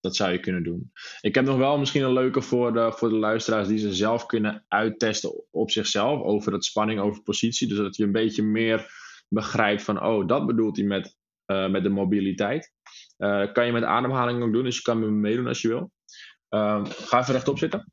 [0.00, 0.92] Dat zou je kunnen doen.
[1.20, 4.26] Ik heb nog wel misschien een leuke voor de, voor de luisteraars die ze zelf
[4.26, 7.68] kunnen uittesten op zichzelf over het spanning over positie.
[7.68, 8.90] Dus dat je een beetje meer
[9.28, 12.72] begrijpt van, oh, dat bedoelt hij met, eh, met de mobiliteit.
[13.16, 15.92] Eh, kan je met ademhaling ook doen, dus je kan me meedoen als je wil.
[16.48, 17.92] Ehm, ga even rechtop zitten.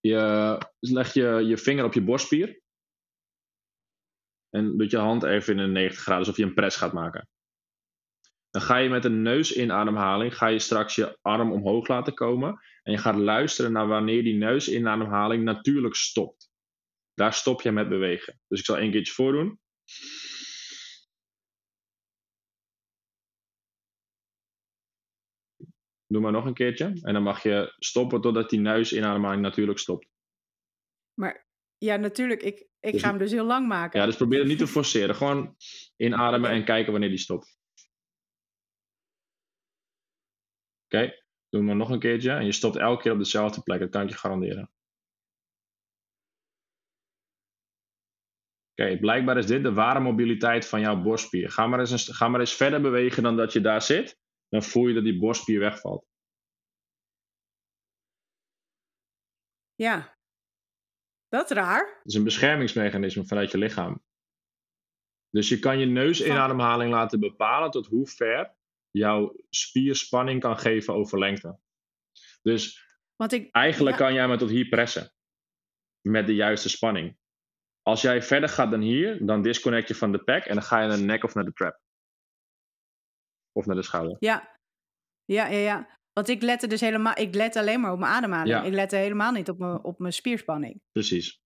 [0.00, 2.60] Je leg je, je vinger op je borstspier.
[4.50, 7.28] En doet je hand even in een 90 graden, alsof je een press gaat maken.
[8.50, 12.60] Dan ga je met een neusinademhaling, ga je straks je arm omhoog laten komen.
[12.82, 16.50] En je gaat luisteren naar wanneer die neusinademhaling natuurlijk stopt.
[17.14, 18.40] Daar stop je met bewegen.
[18.48, 19.60] Dus ik zal één keertje voordoen.
[26.06, 26.84] Doe maar nog een keertje.
[27.02, 30.08] En dan mag je stoppen totdat die neusinademhaling natuurlijk stopt.
[31.14, 31.46] Maar
[31.78, 32.42] ja, natuurlijk.
[32.42, 34.00] Ik, ik dus ga hem dus heel lang maken.
[34.00, 35.14] Ja, dus probeer het niet te forceren.
[35.14, 35.56] Gewoon
[35.96, 37.58] inademen en kijken wanneer die stopt.
[40.84, 42.30] Oké, doe maar nog een keertje.
[42.30, 43.80] En je stopt elke keer op dezelfde plek.
[43.80, 44.70] Dat kan ik je garanderen.
[48.76, 51.50] Oké, blijkbaar is dit de ware mobiliteit van jouw borstspier.
[51.50, 54.18] Ga maar, eens, ga maar eens verder bewegen dan dat je daar zit.
[54.48, 56.06] Dan voel je dat die borstspier wegvalt.
[59.74, 60.18] Ja,
[61.28, 61.96] dat is raar.
[61.98, 64.04] Het is een beschermingsmechanisme vanuit je lichaam.
[65.30, 68.54] Dus je kan je neusinademhaling laten bepalen tot hoe ver
[68.90, 71.58] jouw spierspanning kan geven over lengte.
[72.42, 72.84] Dus
[73.16, 75.12] Want ik, eigenlijk kan jij maar tot hier pressen.
[76.00, 77.18] Met de juiste spanning.
[77.86, 80.80] Als jij verder gaat dan hier, dan disconnect je van de pack en dan ga
[80.80, 81.80] je naar de nek of naar de trap.
[83.52, 84.16] Of naar de schouder.
[84.18, 84.58] Ja,
[85.24, 85.98] ja, ja, ja.
[86.12, 88.64] Want ik lette dus helemaal, ik let alleen maar op mijn ademhaling.
[88.64, 90.80] Ik lette helemaal niet op mijn, op mijn spierspanning.
[90.92, 91.40] Precies.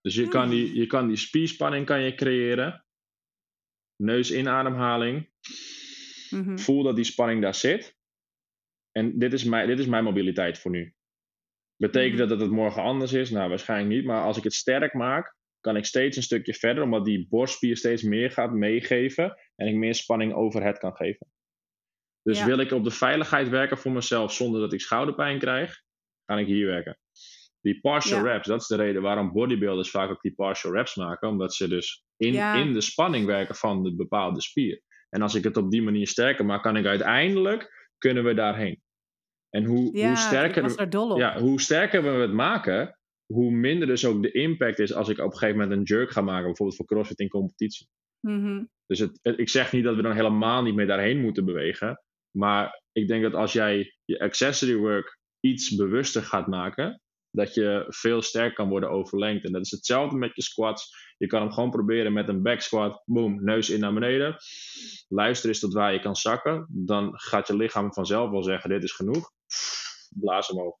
[0.00, 0.76] Dus je, kan die, hmm.
[0.76, 2.86] je kan die spierspanning kan je creëren.
[3.96, 5.30] Neus inademhaling.
[6.30, 7.96] Mm Voel dat die spanning daar zit.
[8.90, 10.94] En dit is mijn, dit is mijn mobiliteit voor nu.
[11.76, 12.20] Betekent mhm.
[12.20, 13.30] dat dat het morgen anders is?
[13.30, 14.04] Nou, waarschijnlijk niet.
[14.04, 17.76] Maar als ik het sterk maak, kan ik steeds een stukje verder, omdat die borstspier
[17.76, 21.26] steeds meer gaat meegeven en ik meer spanning over het kan geven.
[22.22, 25.82] Dus wil ik op de veiligheid werken voor mezelf zonder dat ik schouderpijn krijg,
[26.24, 26.98] kan ik hier werken.
[27.60, 31.28] Die partial reps, dat is de reden waarom bodybuilders vaak ook die partial reps maken,
[31.28, 34.82] omdat ze dus in, in de spanning werken van de bepaalde spier.
[35.10, 38.82] En als ik het op die manier sterker maak, kan ik uiteindelijk, kunnen we daarheen.
[39.56, 44.30] En hoe, hoe, sterker, ja, hoe sterker we het maken, hoe minder dus ook de
[44.30, 47.18] impact is als ik op een gegeven moment een jerk ga maken, bijvoorbeeld voor CrossFit
[47.18, 47.88] in competitie.
[48.20, 48.64] Mhm.
[48.86, 52.02] Dus het, ik zeg niet dat we dan helemaal niet meer daarheen moeten bewegen.
[52.30, 57.00] Maar ik denk dat als jij je accessory work iets bewuster gaat maken,
[57.30, 59.44] dat je veel sterker kan worden overlengd.
[59.44, 60.94] En dat is hetzelfde met je squats.
[61.16, 63.02] Je kan hem gewoon proberen met een back squat.
[63.04, 64.36] Boom, neus in naar beneden.
[65.08, 66.66] Luister eens tot waar je kan zakken.
[66.68, 69.32] Dan gaat je lichaam vanzelf wel zeggen, dit is genoeg.
[70.08, 70.78] Blaas hem op.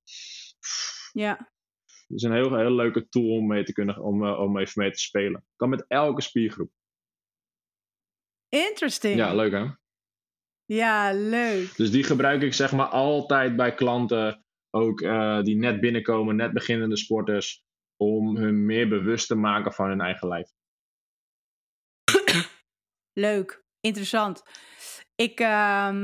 [1.12, 1.50] Ja.
[1.84, 4.82] Het is een heel, heel leuke tool om mee te kunnen, om, uh, om even
[4.82, 5.46] mee te spelen.
[5.56, 6.70] Kan met elke spiergroep.
[8.48, 9.16] Interesting.
[9.16, 9.66] Ja, leuk hè?
[10.64, 11.76] Ja, leuk.
[11.76, 16.52] Dus die gebruik ik zeg maar altijd bij klanten, ook uh, die net binnenkomen, net
[16.52, 17.64] beginnende sporters,
[17.96, 20.50] om hun meer bewust te maken van hun eigen lijf.
[23.12, 24.42] Leuk, interessant.
[25.14, 25.96] Ik, uh,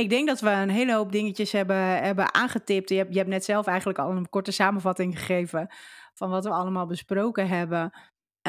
[0.00, 2.88] ik denk dat we een hele hoop dingetjes hebben, hebben aangetipt.
[2.88, 5.68] Je hebt, je hebt net zelf eigenlijk al een korte samenvatting gegeven
[6.14, 7.92] van wat we allemaal besproken hebben.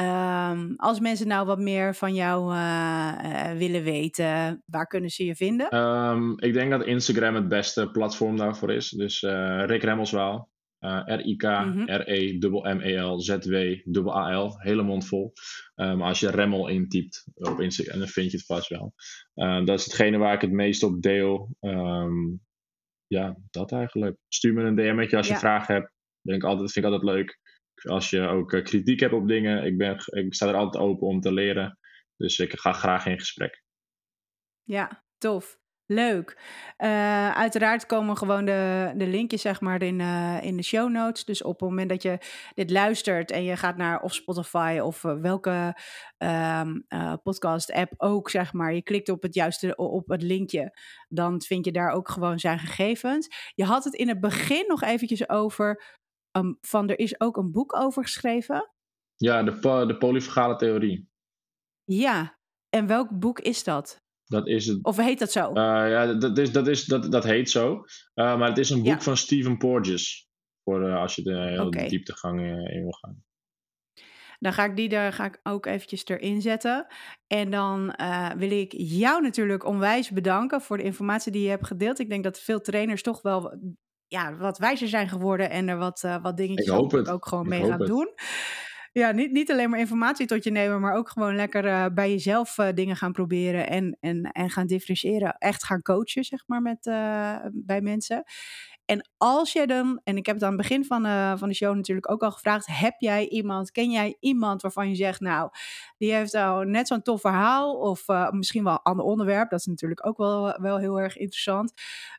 [0.00, 5.24] Um, als mensen nou wat meer van jou uh, uh, willen weten, waar kunnen ze
[5.24, 5.76] je vinden?
[5.76, 8.88] Um, ik denk dat Instagram het beste platform daarvoor is.
[8.88, 10.51] Dus uh, Rick Remmelswaal.
[11.06, 11.80] R-I-K-R-E-M-E-L-Z-W-A-L.
[14.60, 15.32] Hele mond vol.
[15.74, 18.94] Um, maar als je Remmel intypt op Instagram, dan vind je het vast wel.
[19.64, 21.56] dat is hetgene waar ik het meest op deel.
[23.06, 24.16] ja, dat eigenlijk.
[24.28, 25.92] Stuur me een DM'tje als je vragen hebt.
[26.20, 27.40] Denk altijd, vind ik altijd leuk.
[27.82, 31.06] Als je ook eh, kritiek hebt op dingen, ik, ben, ik sta er altijd open
[31.06, 31.78] om te leren.
[32.16, 33.62] Dus ik ga graag in gesprek.
[34.62, 35.60] Ja, tof.
[35.86, 36.38] Leuk.
[36.78, 41.24] Uh, uiteraard komen gewoon de, de linkjes zeg maar in, uh, in de show notes.
[41.24, 42.18] Dus op het moment dat je
[42.54, 45.78] dit luistert en je gaat naar of Spotify of uh, welke
[46.18, 46.86] um,
[47.22, 48.74] podcast app ook zeg maar.
[48.74, 50.78] Je klikt op het juiste op het linkje.
[51.08, 53.52] Dan vind je daar ook gewoon zijn gegevens.
[53.54, 55.82] Je had het in het begin nog eventjes over
[56.38, 58.70] um, van er is ook een boek over geschreven.
[59.16, 61.10] Ja, de, de polyfagale theorie.
[61.84, 62.38] Ja,
[62.68, 64.01] en welk boek is dat?
[64.32, 64.84] Dat is het.
[64.84, 65.48] Of heet dat zo?
[65.48, 67.74] Uh, ja, dat, is, dat, is, dat, dat heet zo.
[67.74, 70.28] Uh, maar het is een boek van Stephen Porges.
[70.64, 71.88] Voor uh, als je de hele okay.
[71.88, 73.24] dieptegang in wil gaan.
[74.38, 76.86] Dan ga ik die daar ga ik ook eventjes erin zetten.
[77.26, 77.94] En dan
[78.36, 81.98] wil ik jou natuurlijk onwijs bedanken voor de informatie die je hebt gedeeld.
[81.98, 83.58] Ik denk dat veel trainers toch wel
[84.06, 87.86] ja, wat wijzer zijn geworden en er wat, wat dingetjes ook, ook, gewoon mee gaan
[87.86, 88.14] doen.
[88.92, 92.10] Ja, niet, niet alleen maar informatie tot je nemen, maar ook gewoon lekker uh, bij
[92.10, 95.36] jezelf uh, dingen gaan proberen en, en, en gaan differentiëren.
[95.38, 96.84] Echt gaan coachen, zeg maar, met,
[97.52, 98.24] bij mensen.
[98.84, 101.54] En als jij dan, en ik heb het aan het begin van, uh, van de
[101.54, 105.50] show natuurlijk ook al gevraagd, heb jij iemand, ken jij iemand waarvan je zegt, nou,
[105.98, 109.58] die heeft nou net zo'n tof verhaal of uh, misschien wel een ander onderwerp, dat
[109.58, 111.72] is natuurlijk ook wel, wel heel erg interessant,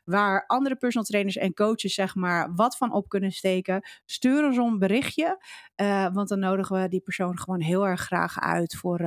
[0.04, 4.56] waar andere personal trainers en coaches zeg maar wat van op kunnen steken, stuur ons
[4.56, 5.44] een berichtje,
[5.76, 8.98] uh, want dan nodigen we die persoon gewoon heel erg graag uit voor,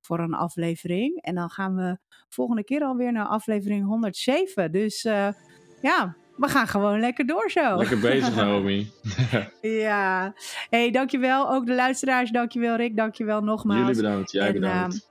[0.00, 1.22] voor een aflevering.
[1.22, 1.98] En dan gaan we
[2.28, 4.72] volgende keer alweer naar aflevering 107.
[4.72, 5.02] Dus
[5.80, 7.76] ja, we gaan gewoon lekker door zo.
[7.76, 8.90] Lekker bezig, Naomi.
[9.86, 10.34] ja.
[10.70, 11.50] hey, dankjewel.
[11.50, 13.80] Ook de luisteraars, dankjewel Rick, dankjewel nogmaals.
[13.80, 15.10] Jullie bedankt, jij en, bedankt.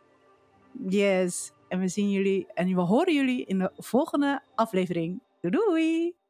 [0.79, 1.51] Um, yes.
[1.67, 5.21] En we zien jullie en we horen jullie in de volgende aflevering.
[5.41, 6.20] Doei doei!